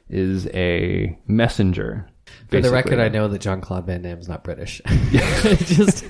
[0.09, 2.07] is a messenger.
[2.25, 2.75] For the basically.
[2.75, 4.81] record, I know that John Claude Van Damme is not British.
[5.65, 6.05] Just,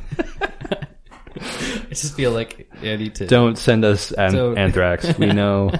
[1.91, 3.27] I just feel like I need to.
[3.27, 5.17] Don't send us an- So- anthrax.
[5.17, 5.71] We know.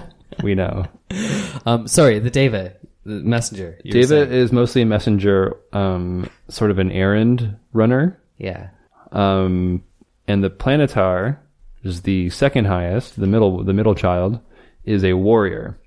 [0.42, 0.84] we know.
[1.66, 3.78] Um, sorry, the Deva, the messenger.
[3.84, 4.32] you were Deva saying.
[4.32, 8.18] is mostly a messenger, um, sort of an errand runner.
[8.38, 8.68] yeah,
[9.10, 9.82] Um,
[10.28, 11.38] and the planetar
[11.82, 13.18] is the second highest.
[13.18, 14.38] The middle, the middle child,
[14.84, 15.78] is a warrior.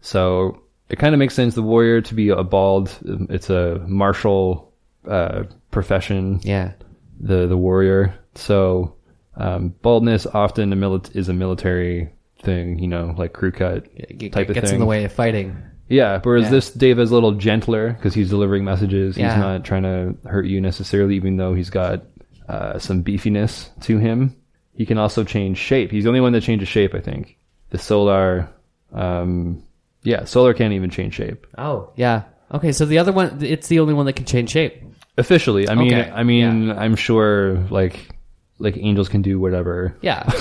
[0.00, 1.54] So it kind of makes sense.
[1.54, 2.96] The warrior to be a bald.
[3.30, 4.72] It's a martial
[5.08, 6.40] uh, profession.
[6.42, 6.72] yeah,
[7.20, 8.14] The the warrior.
[8.34, 8.95] So
[9.36, 12.10] um, baldness often a mili- is a military
[12.42, 12.78] thing.
[12.78, 14.74] You know, like crew cut It type of gets thing.
[14.76, 15.56] in the way of fighting.
[15.88, 16.50] Yeah, whereas Yeah.
[16.50, 19.16] this Deva is a little gentler because he's delivering messages.
[19.16, 19.34] Yeah.
[19.34, 22.02] He's not trying to hurt you necessarily, even though he's got
[22.48, 24.34] uh, some beefiness to him.
[24.74, 25.90] He can also change shape.
[25.90, 27.38] He's the only one that changes shape, I think.
[27.70, 28.48] The Solar,
[28.92, 29.62] um,
[30.02, 32.22] yeah, Solar can't even change shape Oh, yeah.
[32.52, 34.82] Okay, so the other one, it's the only one that can change shape.
[35.18, 35.68] officially.
[35.68, 38.08] I mean, Okay, I mean, I'm sure like
[38.58, 39.94] like angels can do whatever.
[40.00, 40.22] Yeah.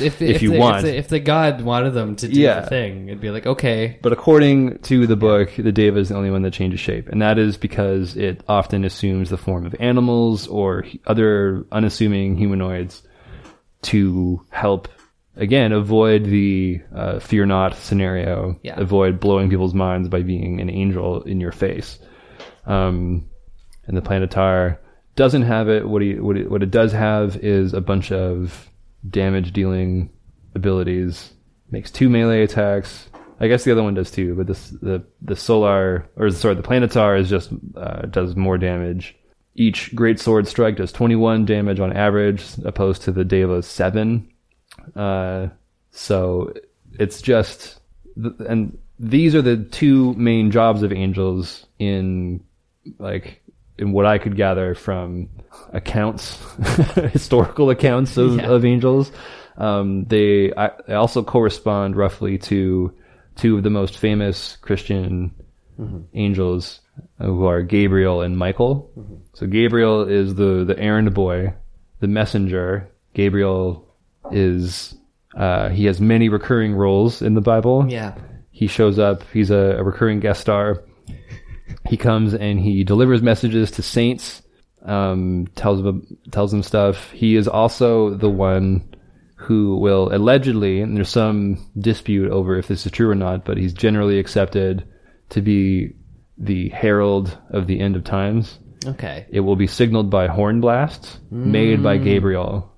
[0.00, 0.78] if, If you the, want.
[0.78, 2.60] if the, if the god wanted them to do Yeah.
[2.60, 6.16] the thing, it'd be like, okay, But according to the book, the Deva is the
[6.16, 9.76] only one that changes shape, and that is because it often assumes the form of
[9.78, 13.02] animals or other unassuming humanoids
[13.82, 14.88] to help,
[15.36, 18.80] again, avoid the uh, fear not scenario, Yeah.
[18.80, 22.00] avoid blowing people's minds by being an angel in your face.
[22.66, 23.28] Um,
[23.86, 24.78] and the Planetar
[25.18, 25.88] doesn't have it.
[25.88, 28.70] What he what it, what it does have is a bunch of
[29.10, 30.10] damage dealing
[30.54, 31.32] abilities.
[31.72, 33.10] Makes two melee attacks.
[33.40, 36.62] I guess the other one does too, but this the the solar or sorry the
[36.62, 39.16] planetar is just uh, does more damage.
[39.56, 44.30] Each great sword strike does 21 damage on average, opposed to the Deva's seven.
[44.94, 45.48] Uh,
[45.90, 46.54] so
[46.96, 47.80] it's just
[48.16, 52.44] and these are the two main jobs of angels in
[53.00, 53.42] like
[53.78, 55.28] in what I could gather from
[55.72, 56.38] accounts,
[57.12, 58.50] historical accounts of, Yeah.
[58.50, 59.10] of angels.
[59.56, 62.92] Um, they, I, they also correspond roughly to
[63.36, 65.34] two of the most famous Christian
[66.14, 66.80] angels,
[67.20, 68.90] uh, who are Gabriel and Michael.
[69.34, 71.54] So Gabriel is the the errand boy,
[72.00, 72.88] the messenger.
[73.14, 73.86] Gabriel
[74.32, 74.94] is
[75.36, 77.86] uh, he has many recurring roles in the Bible.
[77.88, 78.14] yeah.
[78.50, 79.22] He shows up.
[79.32, 80.82] He's a, a recurring guest star.
[81.88, 84.42] He comes and he delivers messages to saints.
[84.84, 87.10] Um, tells them tells them stuff.
[87.10, 88.94] He is also the one
[89.34, 93.56] who will allegedly, and there's some dispute over if this is true or not, but
[93.56, 94.84] he's generally accepted
[95.30, 95.94] to be
[96.38, 98.58] the herald of the end of times.
[98.86, 99.26] Okay.
[99.30, 102.72] It will be signaled by horn blasts made by Gabriel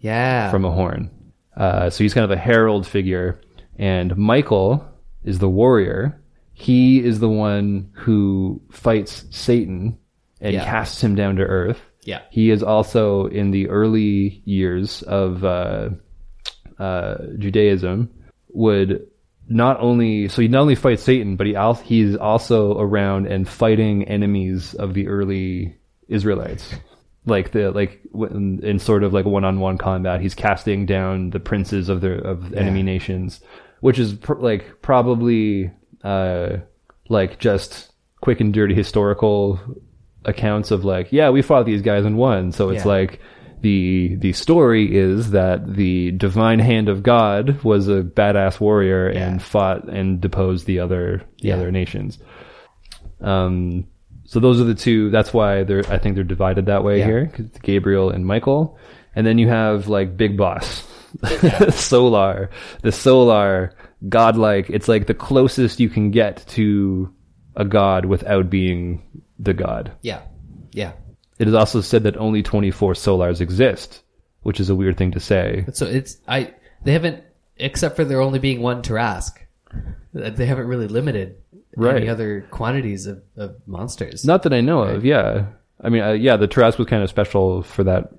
[0.00, 0.50] Yeah.
[0.50, 1.10] from a horn.
[1.56, 3.40] Uh, so he's kind of a herald figure.
[3.78, 4.84] And Michael
[5.24, 6.20] is the warrior.
[6.60, 9.96] He is the one who fights Satan
[10.42, 10.64] and Yeah.
[10.64, 11.80] casts him down to earth.
[12.04, 12.20] yeah.
[12.30, 15.90] He is also in the early years of uh,
[16.78, 18.10] uh, Judaism
[18.52, 19.06] would
[19.48, 23.48] not only so he not only fights Satan, but he al- he's also around and
[23.48, 25.76] fighting enemies of the early
[26.08, 26.74] Israelites,
[27.26, 30.20] like the like in, in sort of like one on one combat.
[30.20, 33.40] He's casting down the princes of the of enemy nations,
[33.80, 35.70] which is pr- like probably
[36.04, 36.58] uh,
[37.08, 39.58] like just quick and dirty historical
[40.24, 42.52] accounts of like, yeah, we fought these guys and won.
[42.52, 42.88] So it's Yeah.
[42.92, 43.20] like
[43.62, 49.42] the the story is that the divine hand of God was a badass warrior and
[49.42, 51.54] fought and deposed the other the Yeah.
[51.56, 52.18] other nations.
[53.20, 53.84] Um,
[54.24, 55.10] So those are the two.
[55.10, 55.82] That's why they're.
[55.90, 57.06] I think they're divided that way Yeah.
[57.06, 57.32] here.
[57.62, 58.78] Gabriel and Michael,
[59.16, 60.86] and then you have like Big Boss,
[61.70, 62.50] Solar,
[62.82, 63.72] the Solar
[64.08, 64.70] godlike.
[64.70, 67.12] It's like the closest you can get to
[67.56, 69.02] a god without being
[69.38, 69.92] the god.
[70.02, 70.22] Yeah.
[70.72, 70.92] Yeah.
[71.38, 74.02] It is also said that only 24 Solars exist,
[74.42, 75.64] which is a weird thing to say.
[75.72, 77.24] So it's I they haven't
[77.56, 79.38] except for there only being one Tarrasque.
[80.12, 81.36] They haven't really limited
[81.76, 81.98] Right.
[81.98, 84.24] any other quantities of, of monsters.
[84.24, 85.04] Not that I know of.
[85.04, 85.46] Yeah,
[85.82, 88.10] I mean, uh, yeah, the Tarrasque was kind of special for that,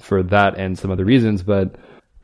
[0.00, 1.74] for that and some other reasons, but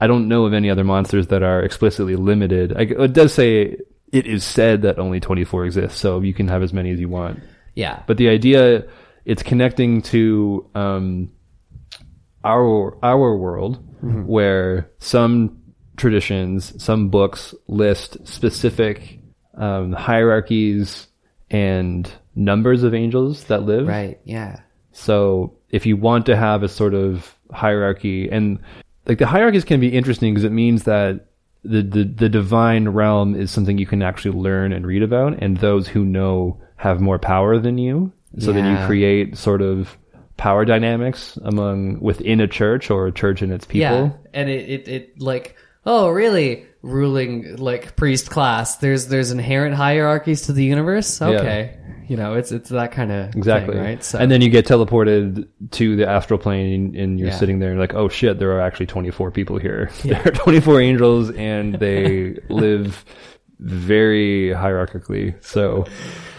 [0.00, 2.72] I don't know of any other monsters that are explicitly limited.
[2.76, 3.76] I, it does say
[4.12, 7.08] it is said that only 24 exist, so you can have as many as you
[7.08, 7.40] want.
[7.74, 8.02] Yeah.
[8.06, 8.86] But the idea,
[9.24, 11.30] it's connecting to um,
[12.44, 15.60] our our world, where some
[15.96, 19.20] traditions, some books list specific
[19.54, 21.06] um, hierarchies
[21.50, 23.86] and numbers of angels that live.
[23.86, 24.18] Right.
[24.24, 24.60] Yeah.
[24.92, 28.60] So if you want to have a sort of hierarchy, and
[29.10, 31.26] like the hierarchies can be interesting because it means that
[31.64, 35.56] the, the the divine realm is something you can actually learn and read about, and
[35.56, 38.12] those who know have more power than you.
[38.38, 39.98] So then you create sort of
[40.36, 43.80] power dynamics among within a church or a church and its people.
[43.80, 44.12] Yeah.
[44.32, 48.76] And it, it, it like oh really ruling like priest class.
[48.76, 51.20] There's there's inherent hierarchies to the universe.
[51.20, 51.76] Okay.
[52.08, 53.76] You know, it's it's that kind of Exactly.
[53.76, 54.02] right.
[54.02, 57.36] So And then you get teleported to the astral plane and you're Yeah.
[57.36, 59.90] sitting there and like, oh shit, there are actually 24 people here.
[60.02, 63.04] There are 24 angels and they live
[63.60, 65.34] very hierarchically.
[65.44, 65.84] So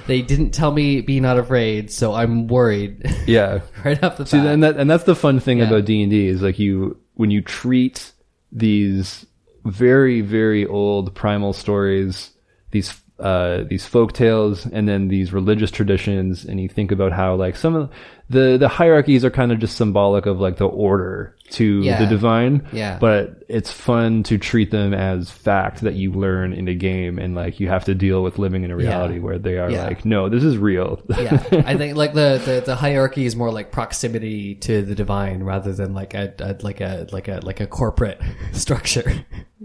[0.07, 3.61] they didn't tell me be not afraid, so I'm worried yeah.
[3.85, 4.47] right off the See, bat.
[4.47, 5.67] and that, and that's the fun thing Yeah.
[5.67, 8.11] about D and D is like you, when you treat
[8.51, 9.25] these
[9.65, 12.31] very, very old primal stories,
[12.71, 17.35] these, uh, these folk tales and then these religious traditions, and you think about how
[17.35, 17.89] like some of
[18.31, 21.99] the, the hierarchies are kind of just symbolic of like the order to Yeah.
[21.99, 22.65] the divine.
[22.71, 22.97] Yeah.
[22.99, 27.35] But it's fun to treat them as fact that you learn in a game and
[27.35, 29.85] like you have to deal with living in a reality where they are Yeah.
[29.87, 31.01] like, no, this is real.
[31.09, 35.43] yeah, I think like the, the the hierarchy is more like proximity to the divine
[35.43, 38.21] rather than like a, a like a like a like a corporate
[38.53, 39.11] structure.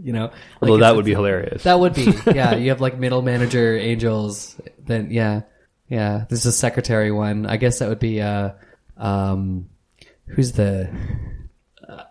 [0.02, 0.24] You know,
[0.60, 1.62] Like Although that would be hilarious.
[1.62, 2.02] that would be
[2.34, 2.54] yeah.
[2.56, 4.60] You have like middle manager angels.
[4.84, 5.42] Then yeah,
[5.88, 6.24] yeah.
[6.28, 7.46] this is a secretary one.
[7.46, 8.50] I guess that would be uh
[8.96, 9.68] um
[10.26, 10.90] who's the.
[11.88, 12.02] uh,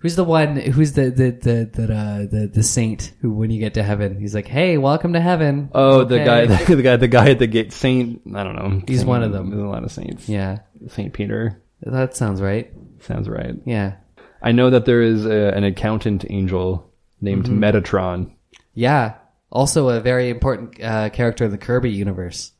[0.00, 0.54] Who's the one?
[0.54, 4.20] Who's the the the the, uh, the the saint who, when you get to heaven,
[4.20, 6.46] he's like, "Hey, welcome to heaven." Oh, the Okay.
[6.46, 8.22] guy, the, guy, the guy at the gate, Saint.
[8.32, 8.80] I don't know.
[8.86, 9.50] He's Saint- one of them.
[9.50, 10.28] There's a lot of saints.
[10.28, 12.70] Yeah, Saint Peter that sounds right.
[13.00, 13.56] sounds right.
[13.66, 13.94] Yeah,
[14.40, 17.64] I know that there is a, an accountant angel named Mm-hmm.
[17.64, 18.30] Metatron.
[18.74, 19.14] Yeah.
[19.50, 22.52] Also a very important uh, character in the Kirby universe.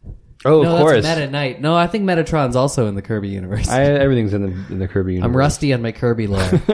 [0.45, 1.03] Oh, no, of course.
[1.03, 1.61] that's Meta Knight.
[1.61, 3.69] No, I think Metatron's also in the Kirby universe.
[3.69, 5.29] I, everything's in the in the Kirby universe.
[5.29, 6.49] I'm rusty on my Kirby lore.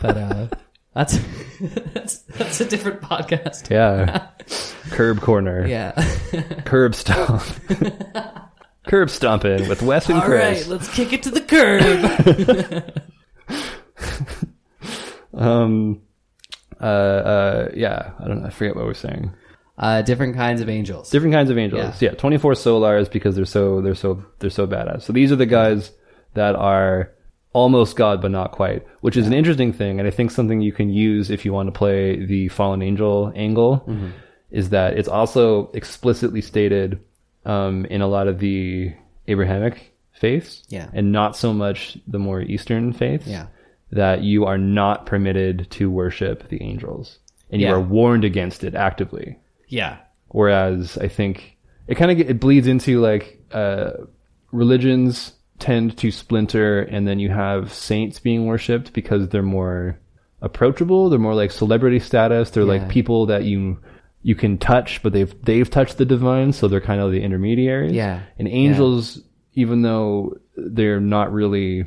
[0.00, 0.46] but uh,
[0.94, 1.18] that's
[1.60, 3.68] that's that's a different podcast.
[3.70, 4.26] Yeah.
[4.90, 5.66] Curb corner.
[5.66, 5.92] Yeah.
[6.64, 7.42] Curb stomp.
[8.86, 10.68] Curb stomping with Wes and All right, Chris.
[10.68, 13.02] let's kick it to the curb.
[15.34, 16.02] Um.
[16.80, 16.84] Uh.
[16.84, 17.68] Uh.
[17.74, 18.12] Yeah.
[18.18, 18.46] I don't know.
[18.46, 19.32] I forget what we're saying.
[19.82, 21.10] Uh, different kinds of angels.
[21.10, 22.00] different kinds of angels.
[22.00, 25.02] Yeah, 24 solars because they're so they're so they're so badass.
[25.02, 25.90] So these are the guys
[26.34, 27.10] that are
[27.54, 30.72] almost god but not quite, which is an interesting thing and I think something you
[30.72, 33.84] can use if you want to play the fallen angel angle
[34.50, 36.98] is that it's also explicitly stated
[37.44, 38.92] um, in a lot of the
[39.28, 40.88] Abrahamic faiths Yeah.
[40.94, 43.46] and not so much the more eastern faiths Yeah.
[43.90, 47.18] that you are not permitted to worship the angels
[47.50, 47.74] and you Yeah.
[47.74, 49.38] are warned against it actively
[49.72, 49.96] yeah.
[50.28, 53.90] Whereas I think it kind of it bleeds into like uh,
[54.50, 59.98] religions tend to splinter, and then you have saints being worshipped because they're more
[60.40, 61.08] approachable.
[61.10, 62.50] They're more like celebrity status.
[62.50, 62.68] They're Yeah.
[62.80, 63.78] like people that you
[64.22, 67.92] you can touch, but they've they've touched the divine, so they're kind of the intermediaries.
[67.92, 68.20] Yeah.
[68.38, 69.20] And angels,
[69.54, 71.86] even though they're not really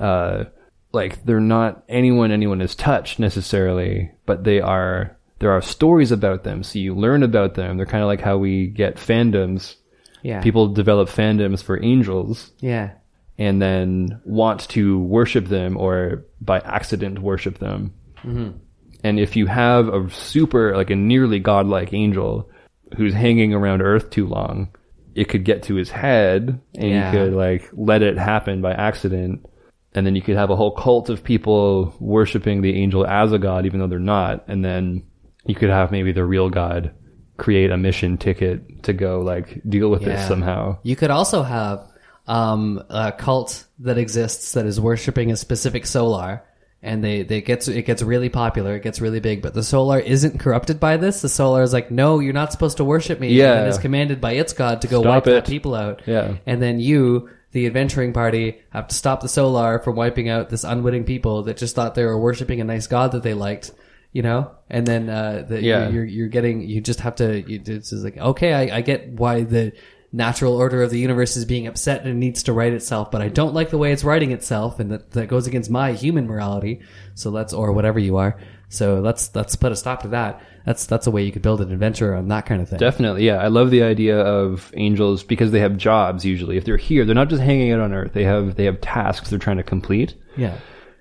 [0.00, 0.44] uh,
[0.92, 6.42] like they're not anyone anyone has touched necessarily, but they are there are stories about
[6.44, 7.76] them, so you learn about them.
[7.76, 9.76] They're kind of like how we get fandoms.
[10.22, 10.40] Yeah.
[10.42, 12.90] People develop fandoms for angels Yeah.
[13.38, 17.94] and then want to worship them or by accident worship them.
[18.24, 18.58] Mm-hmm.
[19.04, 22.50] And if you have a super, like a nearly godlike angel
[22.96, 24.68] who's hanging around Earth too long,
[25.14, 27.12] it could get to his head and Yeah.
[27.12, 29.46] you could like let it happen by accident.
[29.94, 33.38] And then you could have a whole cult of people worshiping the angel as a
[33.38, 34.44] god, even though they're not.
[34.48, 35.04] And then
[35.48, 36.92] you could have maybe the real god
[37.36, 40.08] create a mission ticket to go like deal with Yeah.
[40.16, 40.78] this somehow.
[40.82, 41.84] You could also have
[42.26, 46.42] um, a cult that exists that is worshiping a specific solar,
[46.82, 49.98] and they they gets it gets really popular, it gets really big, but the solar
[49.98, 51.22] isn't corrupted by this.
[51.22, 53.32] The solar is like, no, you're not supposed to worship me.
[53.32, 53.54] Yeah.
[53.60, 55.30] and is commanded by its god to go Stop wipe it.
[55.30, 56.02] that people out.
[56.06, 56.36] Yeah.
[56.46, 57.30] and then you.
[57.52, 61.56] The adventuring party have to stop the Solar from wiping out this unwitting people that
[61.56, 63.70] just thought they were worshiping a nice god that they liked,
[64.12, 64.50] you know.
[64.70, 65.88] And then uh, the, Yeah.
[65.88, 67.40] you're you're getting you just have to.
[67.48, 69.72] You, it's just like okay, I, I get why the
[70.10, 73.20] natural order of the universe is being upset and it needs to right itself, but
[73.20, 76.26] I don't like the way it's writing itself, and that that goes against my human
[76.26, 76.80] morality.
[77.14, 78.38] So let's or whatever you are.
[78.70, 80.42] So let's let's put a stop to that.
[80.66, 82.78] That's that's a way you could build an adventure on that kind of thing.
[82.78, 83.36] Definitely, yeah.
[83.38, 86.58] I love the idea of angels because they have jobs usually.
[86.58, 88.12] If they're here, they're not just hanging out on Earth.
[88.12, 90.14] They have they have tasks they're trying to complete.
[90.36, 90.56] yeah.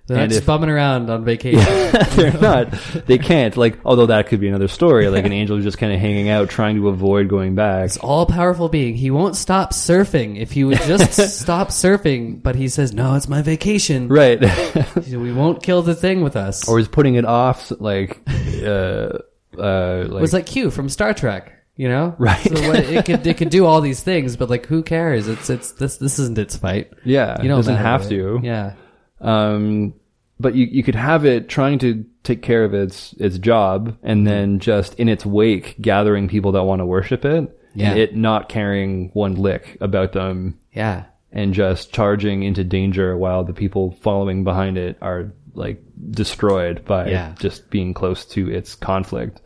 [0.07, 1.59] They're not And just if- bumming around on vacation.
[2.15, 2.71] they're not.
[3.05, 3.55] They can't.
[3.57, 5.09] Like, although that could be another story.
[5.09, 7.91] Like an angel who's just kind of hanging out, trying to avoid going back.
[8.01, 8.95] all powerful being.
[8.95, 10.37] He won't stop surfing.
[10.39, 14.07] If he would just stop surfing, but he says, no, it's my vacation.
[14.07, 14.41] Right.
[15.07, 16.67] We won't kill the thing with us.
[16.69, 18.21] or is putting it off, like,
[18.63, 19.19] uh,
[19.57, 22.15] uh, like, it was like Q from Star Trek, you know?
[22.17, 22.41] Right.
[22.41, 25.27] So it could, it could do all these things, but like, who cares?
[25.27, 26.91] It's, it's, this, this isn't its fight.
[27.03, 28.09] yeah, You don't doesn't have right?
[28.09, 28.39] to.
[28.43, 28.73] Yeah.
[29.21, 29.93] Um,
[30.39, 34.27] but you, you could have it trying to take care of its, its job and
[34.27, 37.57] then just in its wake gathering people that want to worship it.
[37.73, 37.91] Yeah.
[37.91, 41.05] And it not caring one lick about them Yeah.
[41.31, 47.09] and just charging into danger while the people following behind it are like destroyed by
[47.09, 47.33] Yeah.
[47.39, 49.41] just being close to its conflict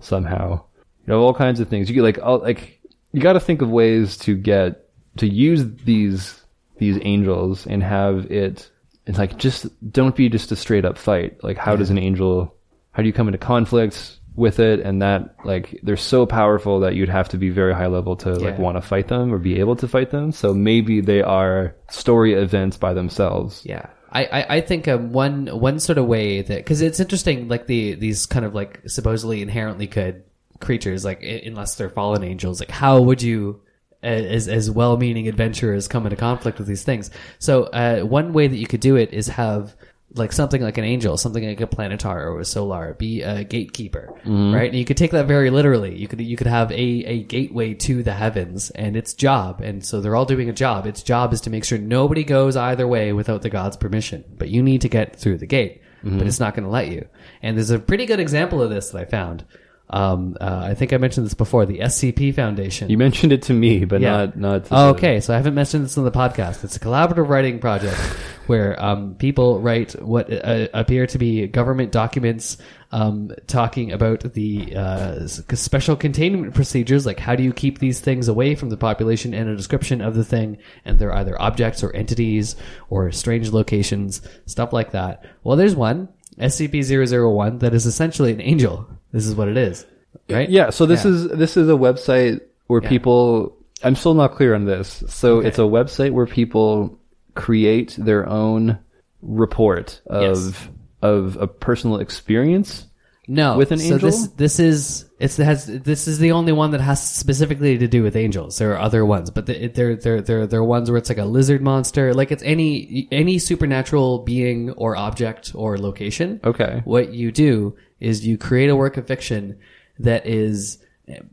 [0.00, 0.62] somehow.
[1.06, 1.88] You know, all kinds of things.
[1.90, 2.80] You get like, all, like
[3.12, 6.40] you got to think of ways to get to use these
[6.78, 8.70] these angels and have it.
[9.10, 11.42] It's like just don't be just a straight up fight.
[11.42, 12.54] Like, how does an angel?
[12.92, 14.78] How do you come into conflicts with it?
[14.78, 18.34] And that like they're so powerful that you'd have to be very high level to
[18.34, 20.30] like want to fight them or be able to fight them.
[20.30, 23.62] So maybe they are story events by themselves.
[23.66, 23.86] Yeah.
[24.12, 27.66] I, I, I think um, one one sort of way that because it's interesting like
[27.66, 30.22] the these kind of like supposedly inherently good
[30.60, 33.62] creatures like unless they're fallen angels like how would you
[34.02, 37.10] as as well-meaning adventurers come into conflict with these things.
[37.38, 39.74] So uh, one way that you could do it is have
[40.14, 44.12] like something like an angel something like a planetar or a solar be a gatekeeper
[44.52, 44.68] right?
[44.68, 45.96] And you could take that very literally.
[45.96, 49.60] You could you could have a a gateway to the heavens and its job.
[49.60, 50.86] And so they're all doing a job.
[50.86, 54.24] Its job is to make sure nobody goes either way without the god's permission.
[54.36, 57.06] But you need to get through the gate but it's not going to let you.
[57.42, 59.44] And there's a pretty good example of this that i found
[59.90, 61.66] um, uh, I think I mentioned this before.
[61.66, 62.90] The SCP Foundation.
[62.90, 64.10] You mentioned it to me, but Yeah.
[64.10, 64.64] not not.
[64.66, 65.20] To Oh, okay.
[65.20, 66.62] So I haven't mentioned this on the podcast.
[66.64, 67.96] It's a collaborative writing project
[68.46, 72.56] where um, people write what uh, appear to be government documents
[72.92, 78.28] um, talking about the uh, special containment procedures, like how do you keep these things
[78.28, 81.94] away from the population, and a description of the thing, and they're either objects or
[81.94, 82.56] entities
[82.88, 85.24] or strange locations, stuff like that.
[85.44, 88.88] Well, there's one SCP-001 that is essentially an angel.
[89.12, 89.86] This is what it is,
[90.28, 90.48] right?
[90.48, 90.70] Yeah.
[90.70, 91.10] So this Yeah.
[91.12, 93.56] is this is a website where people.
[93.82, 95.02] I'm still not clear on this.
[95.08, 96.98] So it's a website where people
[97.34, 98.78] create their own
[99.22, 100.68] report of Yes.
[101.02, 102.86] of a personal experience.
[103.28, 104.10] No, With an so angel?
[104.10, 107.86] this this is it's it has this is the only one that has specifically to
[107.86, 108.58] do with angels.
[108.58, 111.24] There are other ones, but the, they're they're they're they're ones where it's like a
[111.24, 116.40] lizard monster, like it's any any supernatural being or object or location.
[116.44, 116.82] Okay.
[116.84, 119.58] What you do is you create a work of fiction
[119.98, 120.78] that is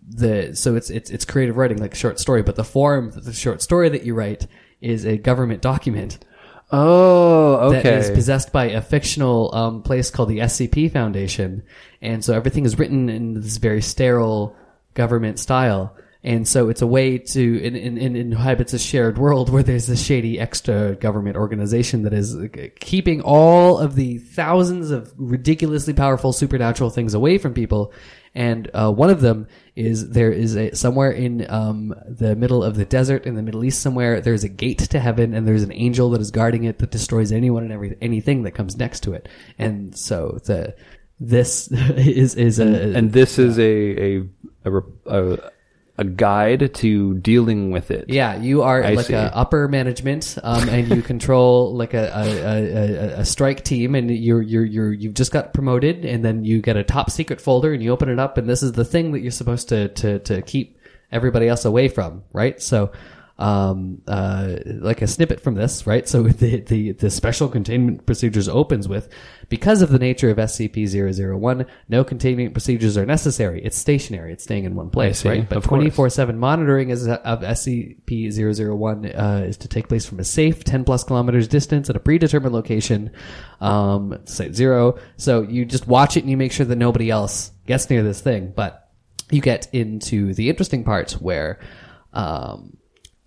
[0.07, 3.61] the so it's it's it's creative writing like short story, but the form the short
[3.61, 4.47] story that you write
[4.81, 6.19] is a government document
[6.69, 7.81] Oh, okay.
[7.81, 11.63] that is possessed by a fictional um, place called the SCP Foundation,
[12.01, 14.53] and so everything is written in this very sterile
[14.93, 15.95] government style.
[16.23, 19.87] And so it's a way to in, in, in inhabits a shared world where there's
[19.89, 22.47] a shady extra government organization that is uh,
[22.79, 27.93] keeping all of the thousands of ridiculously powerful supernatural things away from people.
[28.33, 32.75] And uh, one of them is there is a somewhere in um, the middle of
[32.75, 35.73] the desert in the Middle East somewhere there's a gate to heaven and there's an
[35.73, 39.13] angel that is guarding it that destroys anyone and every anything that comes next to
[39.13, 39.27] it.
[39.57, 40.75] And so the
[41.19, 44.23] this is is a and this is a a
[44.65, 45.51] a, a
[45.97, 48.05] a guide to dealing with it.
[48.09, 49.13] Yeah, you are I like see.
[49.13, 53.95] a upper management, um, and you control like a, a, a, a, a strike team,
[53.95, 57.41] and you're you're you're you've just got promoted, and then you get a top secret
[57.41, 59.87] folder, and you open it up, and this is the thing that you're supposed to
[59.89, 60.77] to to keep
[61.11, 62.61] everybody else away from, right?
[62.61, 62.91] So,
[63.39, 66.07] um, uh, like a snippet from this, right?
[66.07, 69.09] So the, the, the special containment procedures opens with,
[69.49, 73.63] because of the nature of SCP-001, no containment procedures are necessary.
[73.63, 74.33] It's stationary.
[74.33, 75.47] It's staying in one place, right?
[75.47, 80.63] But Of 24-7 monitoring is, of SCP-001, uh, is to take place from a safe
[80.63, 83.11] 10 plus kilometers distance at a predetermined location,
[83.61, 84.97] um, site zero.
[85.17, 88.21] So you just watch it and you make sure that nobody else gets near this
[88.21, 88.51] thing.
[88.55, 88.89] But
[89.29, 91.59] you get into the interesting parts where,
[92.13, 92.76] um,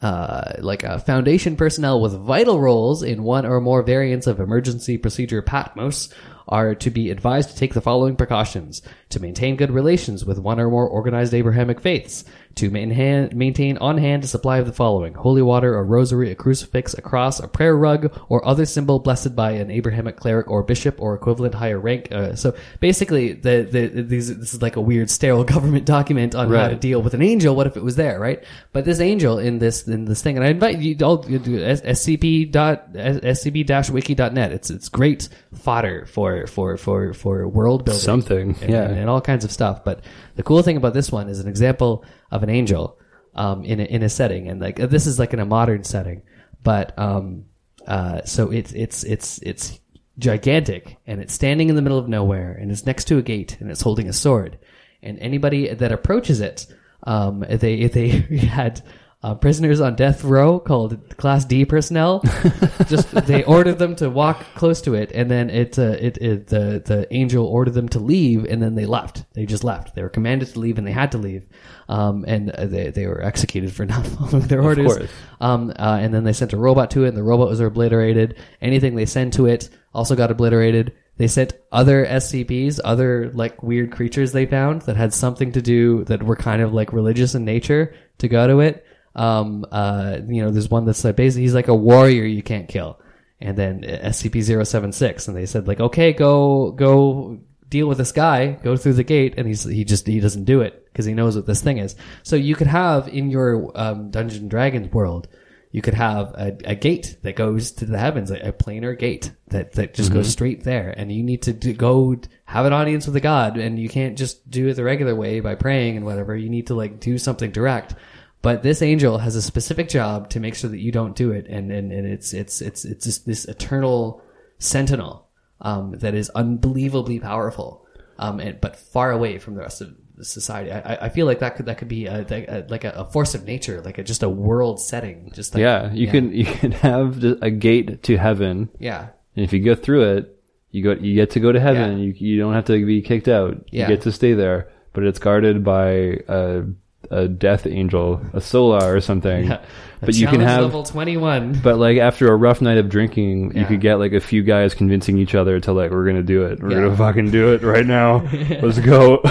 [0.03, 5.43] uh, like Foundation personnel with vital roles in one or more variants of emergency procedure
[5.43, 6.13] PATMOS
[6.49, 8.83] are to be advised to take the following precautions.
[9.11, 12.25] To maintain good relations with one or more organized Abrahamic faiths,
[12.57, 16.35] to maintain, maintain on hand a supply of the following holy water, a rosary, a
[16.35, 20.63] crucifix, a cross, a prayer rug, or other symbol blessed by an Abrahamic cleric or
[20.63, 22.11] bishop or equivalent higher rank.
[22.11, 26.53] Uh, so basically, the, the, these, this is like a weird sterile government document on
[26.53, 27.55] how to deal with an angel.
[27.55, 28.43] What if it was there, right?
[28.73, 32.51] But this angel in this in this thing, and I invite you all to scp
[32.51, 34.53] dot scb wiki dot net.
[34.53, 38.83] It's it's great fodder for for for for world building, Something, and, yeah.
[38.83, 39.85] and, and all kinds of stuff.
[39.85, 40.05] But
[40.37, 42.99] the cool thing about this one is an example of an angel
[43.35, 46.23] um, in a, in a setting, and like this is like in a modern setting,
[46.63, 47.45] but um,
[47.87, 49.79] uh, so it's it's it's it's
[50.19, 53.57] gigantic, and it's standing in the middle of nowhere, and it's next to a gate,
[53.61, 54.59] and it's holding a sword,
[55.03, 56.67] and anybody that approaches it,
[57.05, 58.83] um, they they had.
[59.23, 62.23] Uh, prisoners on death row called Class D personnel.
[62.89, 66.47] just they ordered them to walk close to it, and then it, uh, it, it
[66.47, 69.27] the the angel ordered them to leave, and then they left.
[69.35, 69.95] They just left.
[69.95, 71.47] They were commanded to leave, and they had to leave.
[71.87, 75.11] Um, and uh, they they were executed for not following their orders.
[75.39, 78.39] Um, uh, and then they sent a robot to it, and the robot was obliterated.
[78.63, 80.95] Anything they sent to it also got obliterated.
[81.19, 86.05] They sent other SCPs, other like weird creatures they found that had something to do
[86.05, 88.87] that were kind of like religious in nature to go to it.
[89.15, 92.69] Um, uh, you know, there's one that's like basically he's like a warrior you can't
[92.69, 93.01] kill.
[93.43, 97.41] And then SCP-076, and they said like, okay, go go
[97.71, 100.61] deal with this guy, go through the gate, and he's he just he doesn't do
[100.61, 101.97] it because he knows what this thing is.
[102.23, 105.29] So you could have in your um, Dungeons and Dragons world,
[105.73, 109.33] you could have a, a gate that goes to the heavens, a, a planar gate
[109.49, 113.07] that that just goes straight there, and you need to do, go have an audience
[113.07, 116.05] with a god, and you can't just do it the regular way by praying and
[116.05, 116.37] whatever.
[116.37, 117.95] You need to like do something direct.
[118.43, 121.47] But this angel has a specific job to make sure that you don't do it,
[121.49, 124.23] and and, and it's it's it's it's just this eternal
[124.59, 125.29] sentinel
[125.61, 127.87] um, that is unbelievably powerful,
[128.19, 130.71] um, and, but far away from the rest of society.
[130.73, 133.35] I, I- feel like that could that could be a, a, like a, a force
[133.35, 135.31] of nature, like a, just a world setting.
[135.35, 139.53] Just like, Yeah, you can you can have a gate to heaven, yeah and if
[139.53, 140.37] you go through it,
[140.71, 141.99] you go you get to go to heaven.
[141.99, 142.05] Yeah.
[142.05, 143.65] You you don't have to be kicked out.
[143.71, 143.89] Yeah.
[143.89, 146.65] You get to stay there, but it's guarded by a
[147.11, 149.47] a death angel, a solar or something.
[149.47, 149.65] yeah.
[150.03, 151.61] But you can have level twenty one.
[151.63, 154.75] But like after a rough night of drinking, you could get like a few guys
[154.75, 156.61] convincing each other to like, we're gonna do it.
[156.63, 156.77] We're Yeah.
[156.85, 158.19] gonna fucking do it right now.
[158.63, 159.21] Let's go.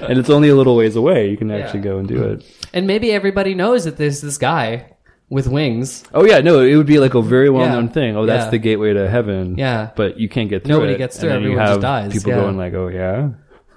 [0.00, 1.30] and it's only a little ways away.
[1.30, 2.44] You can actually go and do it.
[2.72, 4.92] And maybe everybody knows that there's this guy
[5.28, 6.04] with wings.
[6.14, 7.92] Oh yeah, no, it would be like a very well known Yeah.
[7.92, 8.16] thing.
[8.16, 8.50] Oh, that's Yeah.
[8.50, 9.56] the gateway to heaven.
[9.58, 9.90] Yeah.
[9.96, 10.98] But you can't get through Nobody it.
[10.98, 12.40] gets through, And then you everyone just dies, People yeah.
[12.40, 13.28] Going like, oh yeah,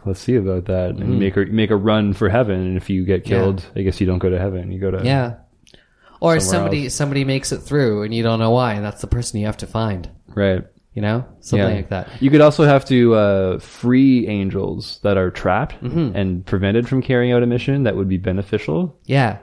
[0.05, 0.91] let's see about that.
[0.91, 2.59] And you make a make a run for heaven.
[2.59, 3.37] And if you get Yeah.
[3.37, 4.71] killed, I guess you don't go to heaven.
[4.71, 5.35] You go to Yeah.
[6.21, 6.93] Or somebody else.
[6.95, 9.57] somebody makes it through and you don't know why, and that's the person you have
[9.57, 10.09] to find.
[10.35, 10.63] right.
[10.95, 11.75] You know, something Yeah.
[11.75, 12.09] like that.
[12.19, 16.15] You could also have to uh, free angels that are trapped Mm-hmm.
[16.15, 17.83] and prevented from carrying out a mission.
[17.83, 18.97] That would be beneficial.
[19.05, 19.37] Yeah.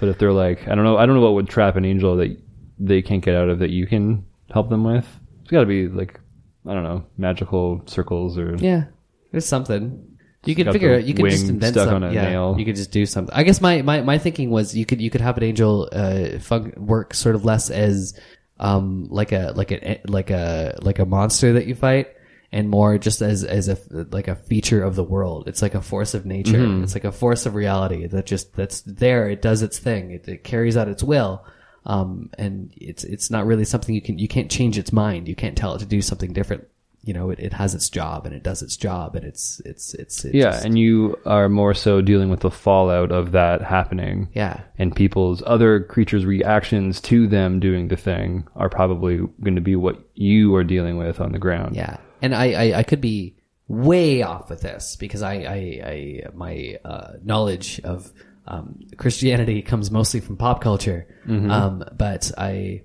[0.00, 2.16] But if they're like, I don't know, I don't know what would trap an angel
[2.16, 2.34] that
[2.78, 5.06] they can't get out of that you can help them with.
[5.42, 6.18] It's got to be like,
[6.66, 8.84] I don't know, magical circles or Yeah,
[9.32, 10.18] there's something.
[10.44, 11.06] You could got figure the it.
[11.06, 12.04] You could just wing invent stuck something.
[12.04, 12.56] on a yeah, nail.
[12.58, 13.34] you could just do something.
[13.34, 16.38] I guess my, my, my thinking was you could you could have an angel uh
[16.38, 18.18] fun- work sort of less as
[18.58, 22.08] um like a like a like a like a monster that you fight
[22.52, 23.78] and more just as as a
[24.10, 25.48] like a feature of the world.
[25.48, 26.58] It's like a force of nature.
[26.58, 26.84] Mm-hmm.
[26.84, 29.28] It's like a force of reality that just that's there.
[29.28, 30.10] It does its thing.
[30.10, 31.44] It, it carries out its will.
[31.84, 35.28] Um, and it's it's not really something you can you can't change its mind.
[35.28, 36.68] You can't tell it to do something different.
[37.04, 39.92] You know, it, it has its job and it does its job and it's it's
[39.94, 43.60] it's, it's yeah, just- and you are more so dealing with the fallout of that
[43.62, 44.28] happening.
[44.34, 49.60] yeah And people's other creatures' reactions to them doing the thing are probably going to
[49.60, 51.74] be what you are dealing with on the ground.
[51.76, 51.96] yeah.
[52.22, 53.34] And I, I I could be
[53.66, 58.12] way off with this because I I, I my uh, knowledge of
[58.46, 61.06] um, Christianity comes mostly from pop culture.
[61.28, 62.82] Um, but I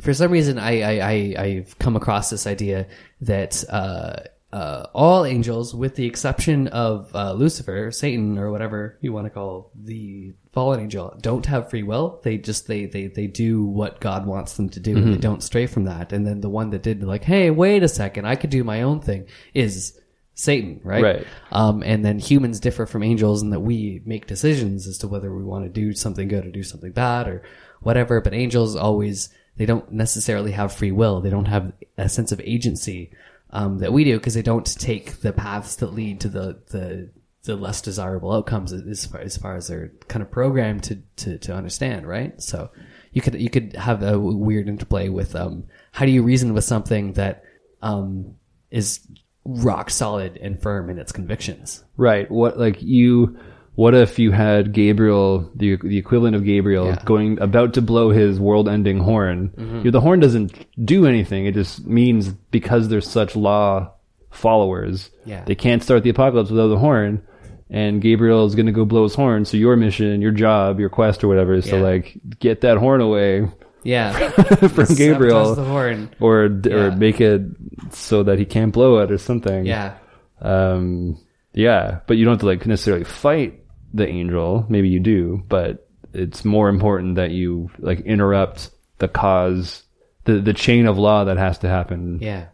[0.00, 2.86] for some reason I, I, I I've come across this idea
[3.22, 4.20] that uh,
[4.52, 9.30] uh, all angels, with the exception of uh, Lucifer, Satan, or whatever you want to
[9.30, 12.20] call the fallen angel, don't have free will.
[12.22, 14.94] They just they they they do what God wants them to do.
[14.94, 15.10] Mm-hmm.
[15.12, 16.12] They don't stray from that.
[16.12, 18.82] And then the one that did like, hey, wait a second, I could do my
[18.82, 19.98] own thing, is
[20.34, 21.02] Satan, right?
[21.02, 21.26] Right.
[21.50, 25.34] Um, and then humans differ from angels in that we make decisions as to whether
[25.34, 27.42] we want to do something good or do something bad or
[27.80, 28.20] whatever.
[28.20, 31.20] But angels always, they don't necessarily have free will.
[31.20, 33.12] They don't have a sense of agency,
[33.50, 37.10] um, that we do because they don't take the paths that lead to the, the,
[37.44, 41.38] the less desirable outcomes as far, as far as they're kind of programmed to, to,
[41.38, 42.40] to understand, right?
[42.42, 42.70] So
[43.12, 46.64] you could, you could have a weird interplay with, um, how do you reason with
[46.64, 47.44] something that,
[47.82, 48.34] um,
[48.70, 49.06] is
[49.44, 51.84] rock solid and firm in its convictions.
[51.96, 52.30] Right.
[52.30, 53.38] What like you?
[53.76, 57.02] What if you had Gabriel, the the equivalent of Gabriel, Yeah.
[57.04, 59.50] going about to blow his world-ending horn?
[59.56, 59.78] Mm-hmm.
[59.78, 60.52] You know, the horn doesn't
[60.84, 61.46] do anything.
[61.46, 63.90] It just means because there's such law
[64.30, 65.44] followers, Yeah.
[65.44, 67.22] they can't start the apocalypse without the horn.
[67.70, 69.44] And Gabriel is going to go blow his horn.
[69.44, 73.00] So your mission, your job, your quest, or whatever, is to like get that horn
[73.00, 73.48] away
[73.82, 74.12] Yeah,
[74.68, 76.10] from Gabriel, the horn.
[76.20, 76.94] or or Yeah.
[76.94, 77.42] make it
[77.90, 79.66] so that he can't blow it or something.
[79.66, 79.94] Yeah,
[80.40, 81.18] Um,
[81.54, 83.60] yeah, but you don't have to like necessarily fight
[83.94, 84.66] the angel.
[84.68, 89.84] Maybe you do, but it's more important that you like interrupt the cause,
[90.24, 92.18] the the chain of law that has to happen.
[92.20, 92.46] yeah,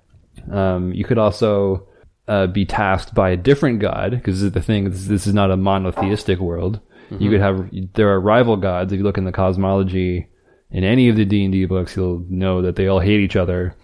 [0.50, 1.88] Um, you could also
[2.28, 4.90] uh, be tasked by a different god because this is the thing.
[4.90, 6.80] This, this is not a monotheistic world.
[7.18, 8.92] You could have there are rival gods.
[8.92, 10.28] If you look in the cosmology
[10.70, 13.34] in any of the D and D books, you'll know that they all hate each
[13.34, 13.74] other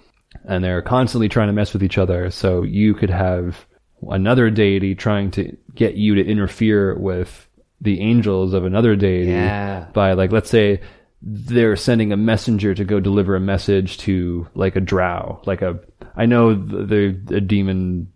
[0.44, 2.30] and they're constantly trying to mess with each other.
[2.30, 3.66] So you could have
[4.08, 7.45] another deity trying to get you to interfere with
[7.80, 9.86] the angels of another deity Yeah.
[9.92, 10.80] by like let's say
[11.22, 15.78] they're sending a messenger to go deliver a message to like a drow like a
[16.14, 18.12] i know the, the a demon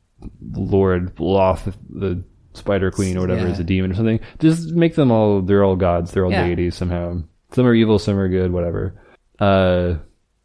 [0.52, 3.52] lord Lolth the spider queen or whatever Yeah.
[3.52, 6.46] is a demon or something just make them all they're all gods they're all Yeah.
[6.46, 8.94] deities somehow some are evil some are good whatever
[9.38, 9.94] uh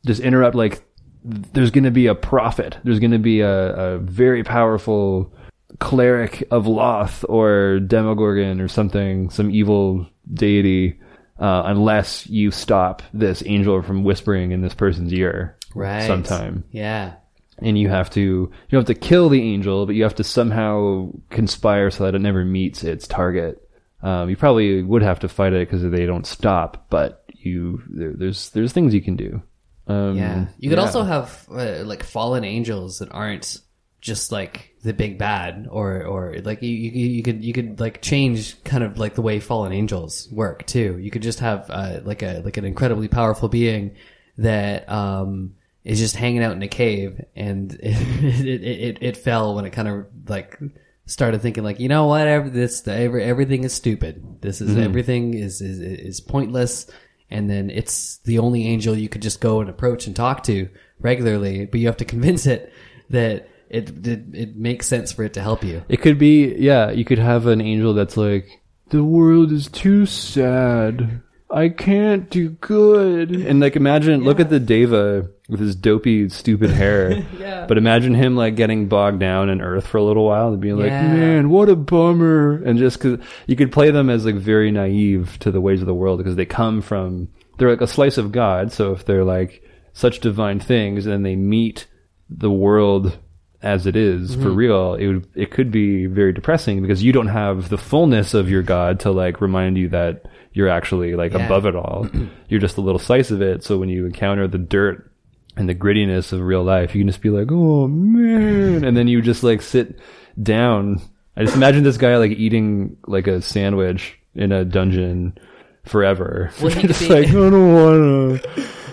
[0.05, 0.81] just interrupt like
[1.23, 3.49] there's going to be a prophet there's going to be a,
[3.95, 5.33] a very powerful
[5.79, 10.99] cleric of Lolth or Demogorgon or something, some evil deity,
[11.39, 16.07] uh, unless you stop this angel from whispering in this person's ear right.
[16.07, 16.63] sometime.
[16.71, 17.15] Yeah,
[17.59, 20.23] And you have to you don't have to kill the angel, but you have to
[20.23, 23.61] somehow conspire so that it never meets its target.
[24.01, 28.13] Um, you probably would have to fight it because they don't stop, but you there,
[28.13, 29.41] there's there's things you can do.
[29.87, 30.45] Um, yeah.
[30.57, 30.85] You could yeah.
[30.85, 33.59] also have uh, like fallen angels that aren't
[34.05, 38.03] just like the big bad, or or like you, you you could you could like
[38.03, 40.99] change kind of like the way fallen angels work too.
[40.99, 43.95] You could just have uh, like a like an incredibly powerful being
[44.37, 49.55] that um is just hanging out in a cave, and it it, it, it fell
[49.55, 50.59] when it kind of like
[51.07, 54.41] started thinking like you know what every, this every, everything is stupid.
[54.41, 56.85] This is everything is, is is pointless
[57.31, 60.69] and then it's the only angel you could just go and approach and talk to
[60.99, 62.71] regularly, but you have to convince it
[63.09, 65.83] that it it, it makes sense for it to help you.
[65.89, 68.47] It could be, yeah, you could have an angel that's like,
[68.89, 71.21] the world is too sad.
[71.49, 73.31] I can't do good.
[73.31, 77.23] And like, imagine, look at the Deva with his dopey, stupid hair.
[77.39, 77.65] Yeah.
[77.67, 80.77] But imagine him like getting bogged down in Earth for a little while and being
[80.77, 81.13] like, Yeah.
[81.13, 82.61] man, what a bummer.
[82.63, 85.87] And just cause you could play them as like very naive to the ways of
[85.87, 88.71] the world because they come from, they're like a slice of God.
[88.71, 89.63] So if they're like
[89.93, 91.87] such divine things and then they meet
[92.29, 93.17] the world
[93.65, 94.55] as it is for Mm-hmm.
[94.55, 98.49] real, it would it could be very depressing because you don't have the fullness of
[98.49, 101.45] your God to like remind you that you're actually like Yeah.
[101.45, 102.07] above it all.
[102.47, 103.63] you're just a little slice of it.
[103.63, 105.11] So when you encounter the dirt
[105.57, 109.07] and the grittiness of real life, you can just be like, oh man, and then
[109.07, 109.99] you just like sit
[110.41, 111.01] down.
[111.35, 115.37] I just imagine this guy like eating like a sandwich in a dungeon
[115.85, 116.51] forever.
[116.61, 118.67] Well, just be- like I don't want to.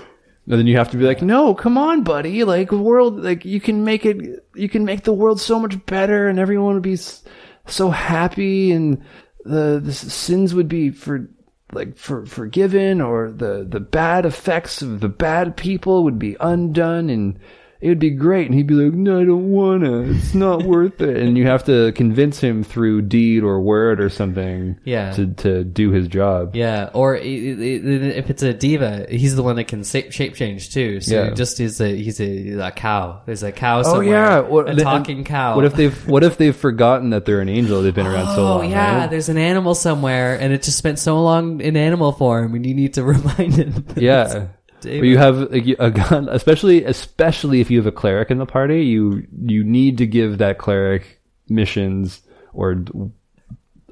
[0.47, 2.45] And then you have to be like, no, come on, buddy.
[2.45, 6.29] Like world, like you can make it, you can make the world so much better
[6.29, 6.99] and everyone would be
[7.67, 9.03] so happy and
[9.45, 11.29] the, the sins would be for,
[11.73, 17.09] like, for, forgiven or the, the bad effects of the bad people would be undone
[17.09, 17.39] and
[17.83, 18.47] it would be great.
[18.47, 20.03] And he'd be like, no, I don't wanna.
[20.03, 21.17] It's not worth it.
[21.17, 25.11] And you have to convince him through deed or word or something Yeah.
[25.13, 26.55] to, to do his job.
[26.55, 31.01] Yeah, or if it's a Deva, he's the one that can shape change too.
[31.01, 31.31] So Yeah.
[31.35, 33.21] just he's a he's a, a cow.
[33.27, 34.07] There's a cow oh, somewhere.
[34.07, 35.57] Oh yeah, What- a talking cow.
[35.57, 37.83] What if they've What if they've forgotten that they're an angel?
[37.83, 38.61] They've been around so oh, long.
[38.61, 39.11] Oh yeah, right?
[39.11, 42.75] there's an animal somewhere, and it just spent so long in animal form, and you
[42.75, 43.97] need to remind it.
[44.01, 44.47] yeah.
[44.85, 48.47] Where you have a, a gun, especially especially if you have a cleric in the
[48.47, 52.21] party, you you need to give that cleric missions
[52.53, 52.85] or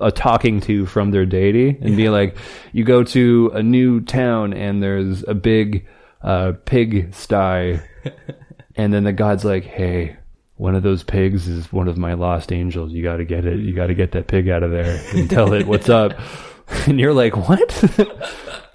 [0.00, 2.36] a talking to from their deity and be like,
[2.72, 5.86] you go to a new town and there's a big
[6.22, 7.82] uh, pig sty,
[8.76, 10.16] and then the god's like, hey.
[10.56, 12.92] One of those pigs is one of my lost angels.
[12.92, 13.60] You got to get it.
[13.60, 16.12] You got to get that pig out of there and tell it what's up.
[16.86, 17.84] And you're like, what?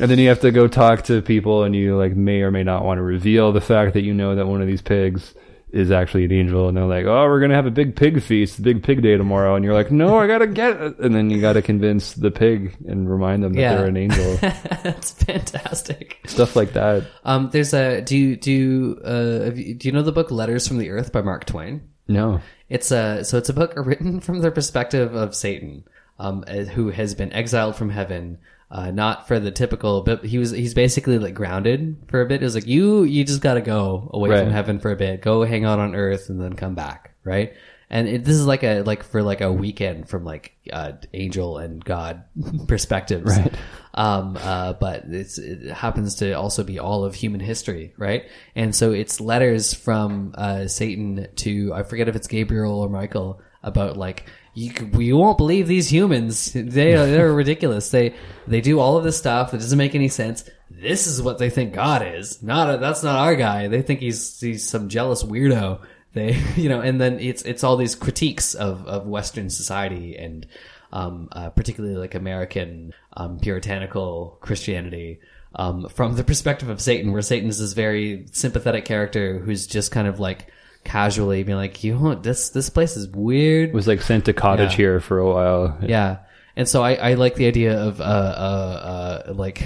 [0.00, 2.62] and then you have to go talk to people, and you like may or may
[2.64, 5.34] not want to reveal the fact that you know that one of these pigs
[5.72, 8.60] is actually an angel, and they're like, "Oh, we're gonna have a big pig feast,
[8.60, 11.40] big pig day tomorrow," and you're like, "No, I gotta get it," and then you
[11.40, 13.76] gotta convince the pig and remind them that Yeah.
[13.76, 14.36] they're an angel,
[14.82, 16.18] That's fantastic.
[16.26, 17.04] stuff like that.
[17.24, 20.30] Um, there's a do you do you, uh have you, do you know the book
[20.30, 21.82] Letters from the Earth by Mark Twain?
[22.08, 25.84] No, It's a so it's a book written from the perspective of Satan,
[26.18, 28.38] um, uh, who has been exiled from heaven.
[28.70, 32.40] Uh, not for the typical, but he was he's basically like grounded for a bit.
[32.40, 34.44] It was like you you just got to go away Right.
[34.44, 37.52] from heaven for a bit, go hang out on Earth, and then come back, right?
[37.92, 41.58] And it, this is like a like for like a weekend from like uh, angel
[41.58, 42.22] and God
[42.68, 43.52] perspectives, Right.
[43.94, 48.26] um, uh, but it's, it happens to also be all of human history, right?
[48.54, 53.40] And so it's letters from uh, Satan to I forget if it's Gabriel or Michael
[53.64, 56.52] about like you you won't believe these humans.
[56.52, 57.90] They they're ridiculous.
[57.90, 58.14] They
[58.46, 60.48] they do all of this stuff that doesn't make any sense.
[60.70, 62.42] This is what they think God is.
[62.42, 63.68] Not a, that's not our guy.
[63.68, 65.80] They think he's he's some jealous weirdo.
[66.12, 70.46] They you know and then it's it's all these critiques of of Western society and
[70.92, 75.20] um, uh, particularly like American um, puritanical Christianity
[75.54, 79.90] um, from the perspective of Satan, where Satan is this very sympathetic character who's just
[79.90, 80.52] kind of like
[80.84, 84.32] casually being like, "You know, this this place is weird." it was like sent to
[84.32, 84.76] cottage Yeah.
[84.76, 85.78] here for a while.
[85.82, 86.18] Yeah.
[86.56, 89.62] And so I, I like the idea of uh, uh, uh, like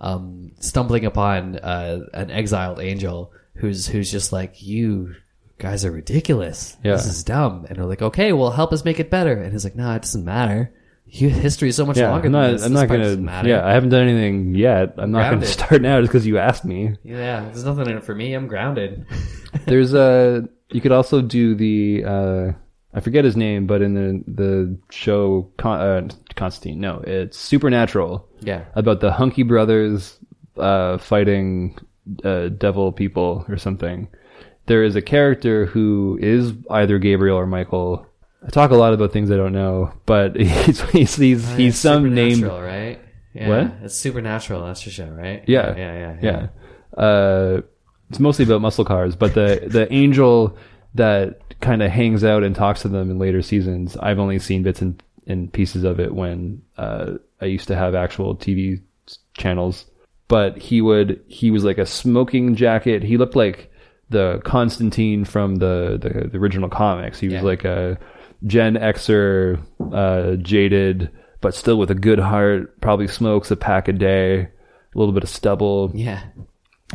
[0.00, 5.14] um, stumbling upon uh, an exiled angel who's who's just like you
[5.58, 6.76] guys are ridiculous.
[6.84, 6.92] Yeah.
[6.92, 7.66] This is dumb.
[7.68, 9.32] And they're like, okay, well, help us make it better.
[9.32, 10.72] And he's like, nah, it doesn't matter.
[11.10, 12.50] History is so much Yeah, longer I'm than not.
[12.52, 12.64] this.
[12.64, 13.48] I'm not gonna.
[13.48, 14.94] Yeah, I haven't done anything yet.
[14.96, 16.96] I'm not gonna start now just because you asked me.
[17.02, 18.32] Yeah, there's nothing in it for me.
[18.34, 19.06] I'm grounded.
[19.66, 20.48] There's a.
[20.70, 22.04] You could also do the.
[22.04, 22.52] uh
[22.92, 28.28] I forget his name, but in the the show Con- uh, Constantine, no, it's Supernatural.
[28.40, 28.64] Yeah.
[28.74, 30.16] about the Hunky Brothers
[30.56, 31.78] uh, fighting
[32.24, 34.08] uh, devil people or something.
[34.66, 38.06] There is a character who is either Gabriel or Michael.
[38.42, 42.14] I talk a lot about things I don't know, but he's he's he's, he's some
[42.14, 42.42] name.
[42.42, 43.00] Right?
[43.34, 43.72] Yeah, What?
[43.84, 44.66] It's supernatural.
[44.66, 45.44] That's your show, right?
[45.46, 46.48] Yeah, yeah, yeah, yeah.
[46.96, 47.02] yeah.
[47.02, 47.60] Uh,
[48.08, 50.56] it's mostly about muscle cars, but the the angel
[50.94, 53.96] that kind of hangs out and talks to them in later seasons.
[53.98, 57.94] I've only seen bits and, and pieces of it when uh, I used to have
[57.94, 58.82] actual TV
[59.34, 59.86] channels.
[60.26, 63.02] But he would he was like a smoking jacket.
[63.02, 63.70] He looked like
[64.10, 67.20] the Constantine from the the, the original comics.
[67.20, 67.98] He was like a
[68.46, 69.60] Gen Xer,
[69.92, 71.10] uh, jaded,
[71.40, 72.80] but still with a good heart.
[72.80, 75.90] Probably smokes a pack a day, a little bit of stubble.
[75.94, 76.22] Yeah.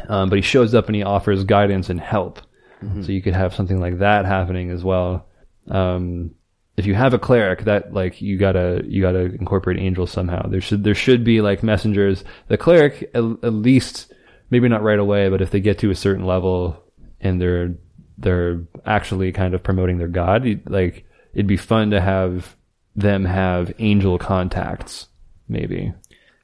[0.07, 2.41] Um, but he shows up and he offers guidance and help.
[2.83, 3.03] Mm-hmm.
[3.03, 5.27] So you could have something like that happening as well.
[5.69, 6.31] Um,
[6.77, 10.47] if you have a cleric, that like you gotta you gotta incorporate angels somehow.
[10.49, 12.23] There should there should be like messengers.
[12.49, 14.13] The cleric at, at least
[14.49, 16.83] maybe not right away, but if they get to a certain level
[17.21, 17.75] and they're
[18.17, 21.05] they're actually kind of promoting their god, like
[21.35, 22.55] it'd be fun to have
[22.95, 25.07] them have angel contacts.
[25.47, 25.93] Maybe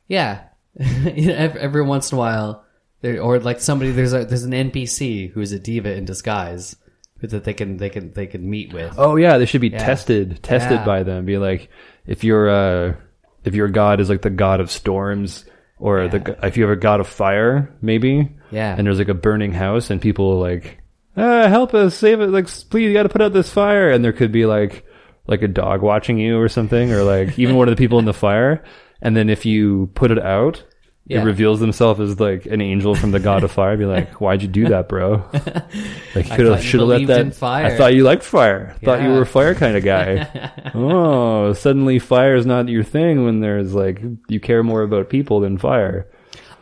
[0.07, 0.41] Yeah.
[0.79, 2.63] Every, once in a while,
[3.03, 6.75] or like somebody there's a there's an NPC who's a Deva in disguise
[7.21, 8.93] that they can they can they can meet with.
[8.97, 10.85] Oh yeah, they should be tested, tested Yeah.
[10.85, 11.25] by them.
[11.25, 11.69] Be like,
[12.05, 12.93] if your uh,
[13.43, 15.45] if your god is like the god of storms,
[15.77, 18.29] or the the if you have a god of fire, maybe.
[18.51, 18.75] Yeah.
[18.77, 20.80] And there's like a burning house, and people like,
[21.18, 22.28] ah, help us, save it!
[22.28, 23.91] Like, please, you got to put out this fire.
[23.91, 24.86] And there could be like
[25.28, 28.05] like a dog watching you or something, or like even one of the people in
[28.05, 28.64] the fire.
[29.01, 30.64] And then if you put it out.
[31.07, 31.24] Yeah.
[31.24, 33.76] It reveals himself as like an angel from the god of fire.
[33.76, 35.26] Be like, why'd you do that, bro?
[36.14, 37.36] Like, could have, you should have let that.
[37.36, 37.66] fire.
[37.66, 38.76] I thought you liked fire.
[38.84, 40.51] Thought you were a fire kind of guy.
[40.76, 45.39] oh, suddenly fire is not your thing when there's like you care more about people
[45.39, 46.07] than fire.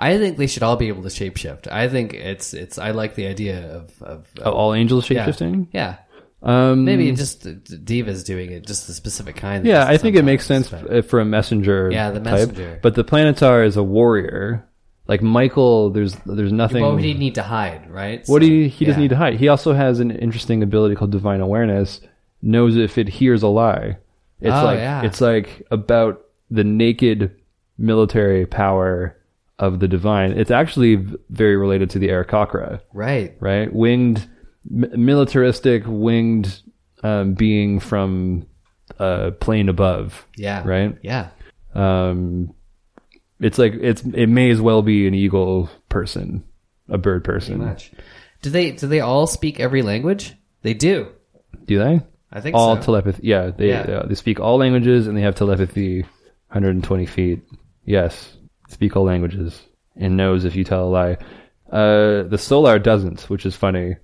[0.01, 1.67] I think they should all be able to shapeshift.
[1.69, 5.27] I think it's it's I like the idea of of, Oh, all angels yeah.
[5.27, 5.67] shapeshifting.
[5.73, 5.97] Yeah.
[6.41, 9.65] Um, Maybe just Deva's doing it, just a specific kind.
[9.65, 11.89] yeah, I think it makes sense but- for a messenger.
[11.91, 12.23] Yeah, the type.
[12.23, 12.79] messenger.
[12.81, 14.65] But the Planetar is a warrior.
[15.05, 16.81] Like Michael, there's there's nothing.
[16.83, 18.19] What would he need to hide, right?
[18.27, 19.35] What So, do you, he doesn't need to hide.
[19.35, 21.99] He also has an interesting ability called divine awareness.
[22.41, 23.97] Knows if it hears a lie.
[24.39, 25.01] It's Oh, like yeah.
[25.01, 27.35] it's like about the naked
[27.77, 29.17] military power
[29.59, 30.31] of the divine.
[30.31, 30.95] It's actually
[31.29, 33.35] very related to the Aarakocra, Right.
[33.39, 33.71] right?
[33.71, 34.25] Winged,
[34.69, 36.61] m- militaristic, winged
[37.03, 38.45] um, being from
[38.97, 40.63] a plane above, Yeah.
[40.65, 40.97] right?
[41.03, 41.29] Yeah.
[41.75, 42.53] Um,
[43.39, 46.43] it's like it's it may as well be an eagle person,
[46.89, 47.59] a bird person.
[47.59, 47.91] Much.
[48.41, 50.33] Do they do they all speak every language?
[50.61, 51.07] They do.
[51.65, 52.01] Do they?
[52.31, 52.81] I think all so.
[52.81, 53.21] telepathy.
[53.27, 53.81] Yeah, they Yeah.
[53.81, 56.01] uh, they speak all languages and they have telepathy,
[56.49, 57.41] 120 feet.
[57.85, 58.35] Yes,
[58.69, 59.61] speak all languages
[59.97, 61.17] and knows if you tell a lie.
[61.69, 63.97] Uh, the Solar doesn't, which is funny,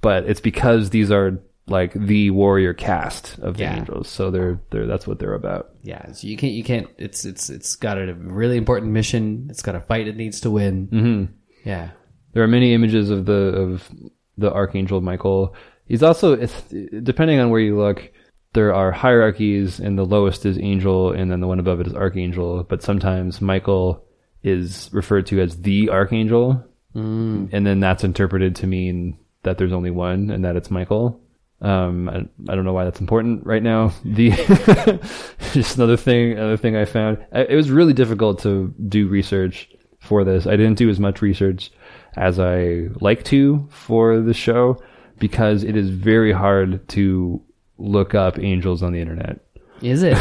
[0.00, 3.76] but it's because these are like the warrior cast of the Yeah.
[3.78, 5.70] angels, so they're they're that's what they're about.
[5.82, 6.10] yeah.
[6.12, 6.88] So you can't you can't.
[6.98, 9.46] It's it's it's got a really important mission.
[9.50, 10.88] It's got a fight it needs to win.
[10.88, 11.32] Mm-hmm.
[11.68, 11.90] Yeah.
[12.32, 13.88] There are many images of the of
[14.36, 15.54] the archangel Michael.
[15.86, 16.54] He's also, it's,
[17.02, 18.12] depending on where you look,
[18.52, 21.94] there are hierarchies, and the lowest is angel, and then the one above it is
[21.94, 22.64] archangel.
[22.64, 24.04] But sometimes Michael
[24.42, 27.48] is referred to as the archangel, mm.
[27.52, 31.20] and then that's interpreted to mean that there's only one, and that it's Michael.
[31.62, 33.92] Um, I, I don't know why that's important right now.
[34.04, 34.30] The
[35.52, 37.24] just another thing, another thing I found.
[37.32, 39.68] I, it was really difficult to do research
[40.00, 40.46] for this.
[40.46, 41.70] I didn't do as much research
[42.16, 44.82] as I like to for the show
[45.18, 47.42] because it is very hard to
[47.80, 49.40] look up angels on the internet.
[49.82, 50.18] Is it?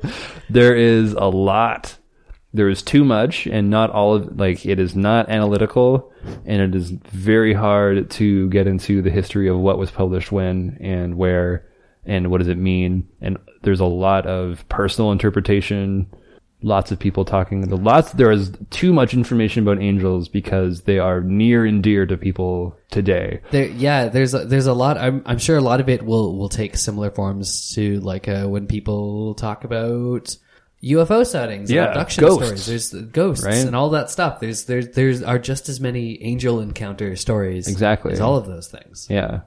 [0.50, 1.98] There is a lot.
[2.54, 6.10] There is too much, and not all of like it is not analytical,
[6.46, 10.78] and it is very hard to get into the history of what was published when
[10.80, 11.66] and where,
[12.06, 13.06] and what does it mean.
[13.20, 16.06] And there's a lot of personal interpretation.
[16.60, 17.60] Lots of people talking.
[17.60, 22.04] The lots there is too much information about angels because they are near and dear
[22.04, 23.40] to people today.
[23.52, 24.98] There, yeah, there's a, there's a lot.
[24.98, 28.46] I'm I'm sure a lot of it will will take similar forms to like uh,
[28.46, 30.36] when people talk about
[30.82, 32.62] UFO sightings, Yeah, abduction ghosts.
[32.64, 32.66] stories.
[32.92, 33.64] There's ghosts Right?
[33.64, 34.40] and all that stuff.
[34.40, 37.68] There's there's there's are just as many angel encounter stories.
[37.68, 38.12] Exactly.
[38.14, 39.06] as all of those things.
[39.08, 39.42] Yeah.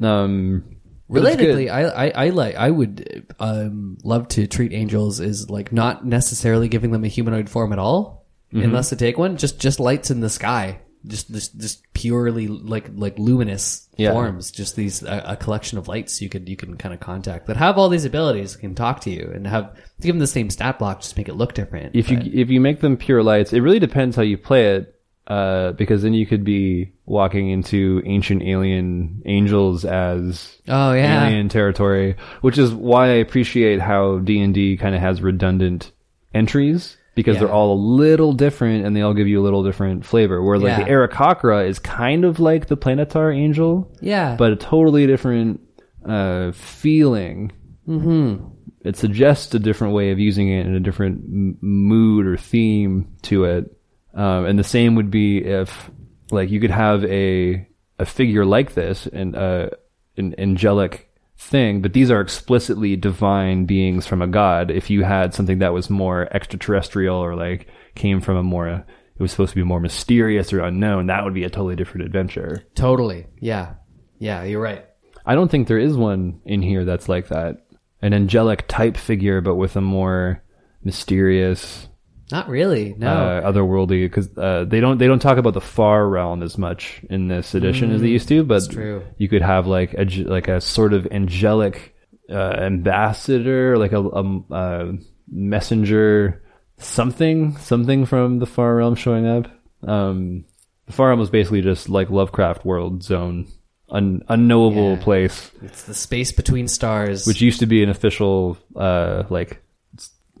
[0.00, 0.64] Um.
[1.08, 1.22] But.
[1.22, 6.04] Relatedly, I, I, I like I would um, love to treat angels as like not
[6.06, 8.64] necessarily giving them a humanoid form at all, Mm-hmm.
[8.64, 9.36] unless to take one.
[9.36, 14.12] Just just lights in the sky, just just, just purely like like luminous Yeah.
[14.12, 14.50] forms.
[14.50, 17.58] Just these a, a collection of lights you could you can kind of contact that
[17.58, 20.78] have all these abilities, can talk to you, and have give them the same stat
[20.78, 21.94] block, just make it look different.
[21.94, 24.94] if you if you make them pure lights, it really depends how you play it.
[25.28, 31.50] Uh, because then you could be walking into ancient alien angels as oh yeah, alien
[31.50, 35.92] territory, which is why I appreciate how D and D kind of has redundant
[36.34, 37.40] entries because Yeah.
[37.40, 40.42] they're all a little different and they all give you a little different flavor.
[40.42, 40.84] Where like Yeah.
[40.84, 45.60] the Aarakocra is kind of like the Planetar angel, yeah, but a totally different
[46.06, 47.52] uh, feeling.
[47.86, 48.44] Mm-hmm.
[48.82, 53.08] It suggests a different way of using it and a different m- mood or theme
[53.22, 53.74] to it.
[54.14, 55.90] Um, and the same would be if,
[56.30, 57.66] like, you could have a
[57.98, 59.70] a figure like this and uh,
[60.16, 64.70] an angelic thing, but these are explicitly divine beings from a god.
[64.70, 69.22] If you had something that was more extraterrestrial or like came from a more it
[69.22, 72.64] was supposed to be more mysterious or unknown, that would be a totally different adventure.
[72.74, 73.74] totally, yeah,
[74.18, 74.44] yeah.
[74.44, 74.84] You're right.
[75.26, 77.66] I don't think there is one in here that's like that.
[78.00, 80.42] An angelic type figure, but with a more
[80.84, 81.87] mysterious,
[82.30, 82.94] Not really.
[82.98, 83.08] No.
[83.08, 84.04] uh, otherworldly.
[84.04, 87.54] Because uh, they don't they don't talk about the far realm as much in this
[87.54, 88.44] edition as they used to.
[88.44, 89.02] But true.
[89.16, 91.94] you could have like a like a sort of angelic
[92.30, 94.92] uh, ambassador, like a, a, a
[95.30, 96.42] messenger,
[96.78, 99.46] something something from the far realm showing up.
[99.86, 100.44] Um,
[100.86, 103.46] the far realm was basically just like Lovecraft world zone,
[103.90, 105.02] un, unknowable Yeah.
[105.02, 107.26] place it's the space between stars.
[107.26, 109.62] which used to be an official uh like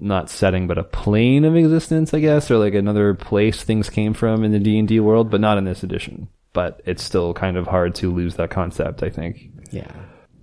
[0.00, 4.14] not setting but a plane of existence i guess or like another place things came
[4.14, 7.66] from in the d&d world but not in this edition but it's still kind of
[7.66, 9.90] hard to lose that concept i think yeah.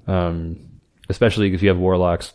[0.08, 0.58] um
[1.10, 2.34] especially if you have warlocks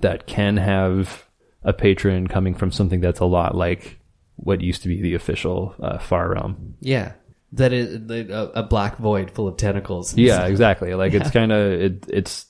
[0.00, 1.24] that can have
[1.62, 3.98] a patron coming from something that's a lot like
[4.36, 7.12] what used to be the official uh, far realm Yeah.
[7.52, 10.16] That is a, a black void full of tentacles.
[10.16, 10.94] Yeah, exactly.
[10.94, 12.46] Like it's kind of it, it's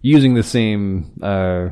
[0.00, 1.68] using the same uh,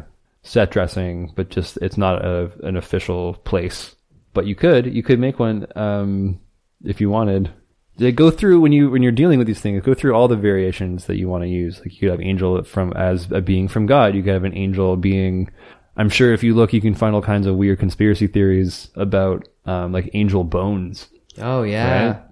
[0.47, 3.95] set dressing, but just it's not a, an official place.
[4.33, 6.41] But you could you could make one um,
[6.85, 7.51] if you wanted.
[7.99, 9.83] They go through when you when you're dealing with these things.
[9.83, 11.81] Go through all the variations that you want to use.
[11.81, 14.15] Like you could have angel from as a being from God.
[14.15, 15.51] You could have an angel being.
[15.97, 19.49] I'm sure if you look, you can find all kinds of weird conspiracy theories about
[19.65, 21.09] um, like angel bones
[21.41, 22.07] Oh yeah.
[22.07, 22.23] right?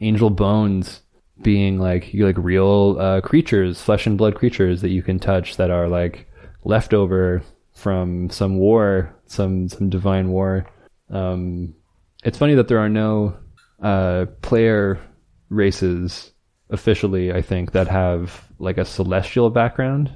[0.00, 1.02] Angel bones
[1.42, 5.56] being like you like real uh, creatures, flesh and blood creatures that you can touch
[5.56, 6.26] that are like
[6.64, 7.42] leftover
[7.80, 10.66] from some war, some some divine war.
[11.08, 11.74] Um,
[12.22, 13.36] it's funny that there are no
[13.82, 15.00] uh, player
[15.48, 16.32] races
[16.68, 17.32] officially.
[17.32, 20.10] I think that have like a celestial background.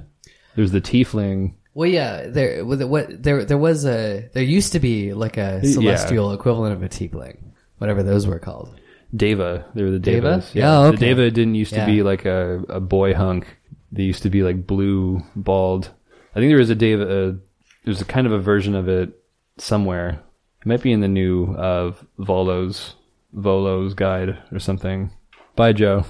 [0.55, 1.55] There's the tiefling.
[1.73, 6.31] Well, yeah, there what there there was a there used to be like a celestial
[6.31, 7.37] equivalent of a tiefling,
[7.79, 8.79] whatever those were called.
[9.15, 9.65] Deva.
[9.73, 10.43] They were the Deva?
[10.53, 10.77] Yeah.
[10.79, 11.05] Oh, The okay.
[11.07, 11.85] Deva didn't used to Yeah.
[11.85, 13.57] be like a, a boy hunk.
[13.91, 15.89] They used to be like blue, bald.
[16.35, 17.37] I think there was a Deva.
[17.85, 19.11] There's a kind of a version of it
[19.57, 20.19] somewhere.
[20.61, 22.95] It might be in the new uh, Volo's
[23.33, 25.11] Volo's guide or something.
[25.55, 26.05] Bye, Joe.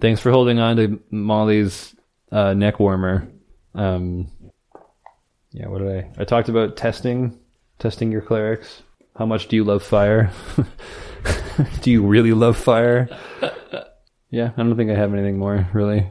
[0.00, 1.94] Thanks for holding on to Molly's
[2.32, 3.28] uh, neck warmer.
[3.74, 4.30] Um,
[5.52, 6.10] yeah, what did I?
[6.22, 7.38] I talked about testing,
[7.78, 8.82] testing your clerics.
[9.16, 10.30] How much do you love fire?
[11.82, 13.08] do you really love fire?
[14.30, 16.08] yeah, I don't think I have anything more really.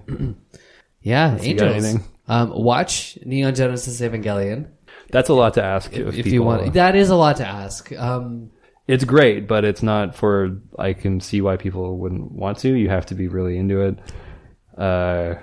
[1.01, 1.95] Yeah, angels.
[2.29, 4.67] Um, watch Neon Genesis Evangelion
[5.09, 5.91] That's a lot to ask.
[5.97, 6.73] of if you want.
[6.73, 7.91] That is a lot to ask.
[7.93, 8.51] Um,
[8.87, 10.61] it's great, but it's not for.
[10.77, 12.73] I can see why people wouldn't want to.
[12.73, 13.99] You have to be really into it.
[14.77, 15.35] Uh,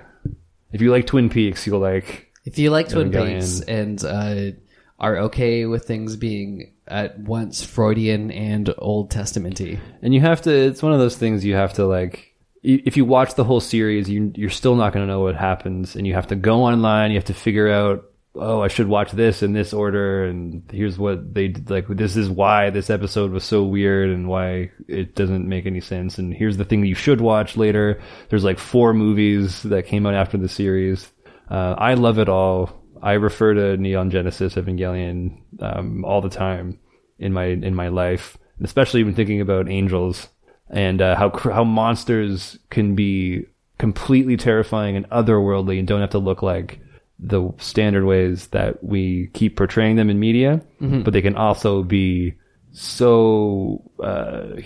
[0.73, 2.33] if you like Twin Peaks, you'll like.
[2.45, 3.11] if you like Twin.
[3.11, 4.53] Peaks and uh,
[4.99, 10.51] are okay with things being at once Freudian and Old Testamenty, And you have to.
[10.51, 12.36] It's one of those things you have to like.
[12.69, 15.95] If you watch the whole series, you you're still not going to know what happens,
[15.95, 17.13] and you have to go online.
[17.13, 18.05] You have to figure out.
[18.35, 21.71] Oh, I should watch this in this order, and here's what they did.
[21.71, 21.87] like.
[21.89, 26.19] This is why this episode was so weird, and why it doesn't make any sense.
[26.19, 28.01] And here's the thing you should watch later.
[28.31, 31.11] There's like four movies that came out after the series.
[31.49, 32.83] Uh, I love it all.
[33.01, 36.81] I refer to Neon Genesis Evangelion um, all the time
[37.21, 40.29] in my in my life, especially when thinking about angels
[40.71, 43.47] and uh, how how monsters can be
[43.79, 46.81] completely terrifying and otherworldly and don't have to look like
[47.19, 50.61] the standard ways that we keep portraying them in media,
[51.03, 52.35] but they can also be
[52.73, 54.61] so uh,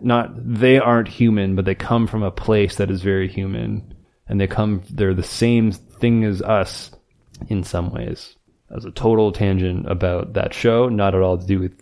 [0.00, 3.94] not they aren't human, but they come from a place that is very human,
[4.28, 6.90] and they come they're the same thing as us
[7.48, 8.34] in some ways.
[8.68, 11.78] That was a total tangent about that show, not at all to do with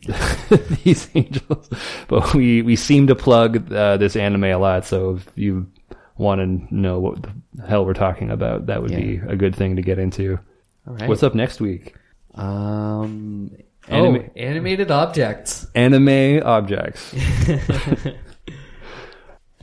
[0.85, 1.70] these angels,
[2.09, 4.85] but we we seem to plug uh, this anime a lot.
[4.85, 5.70] So if you
[6.18, 9.76] want to know what the hell we're talking about, that would be a good thing
[9.76, 10.39] to get into.
[10.87, 11.09] all right.
[11.09, 11.95] What's up next week?
[12.35, 13.53] Um,
[13.89, 15.66] Anima- oh, animated objects.
[15.74, 17.14] Anime objects.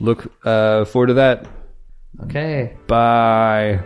[0.00, 1.46] Look uh, forward to that.
[2.24, 2.76] Okay.
[2.86, 3.80] Bye.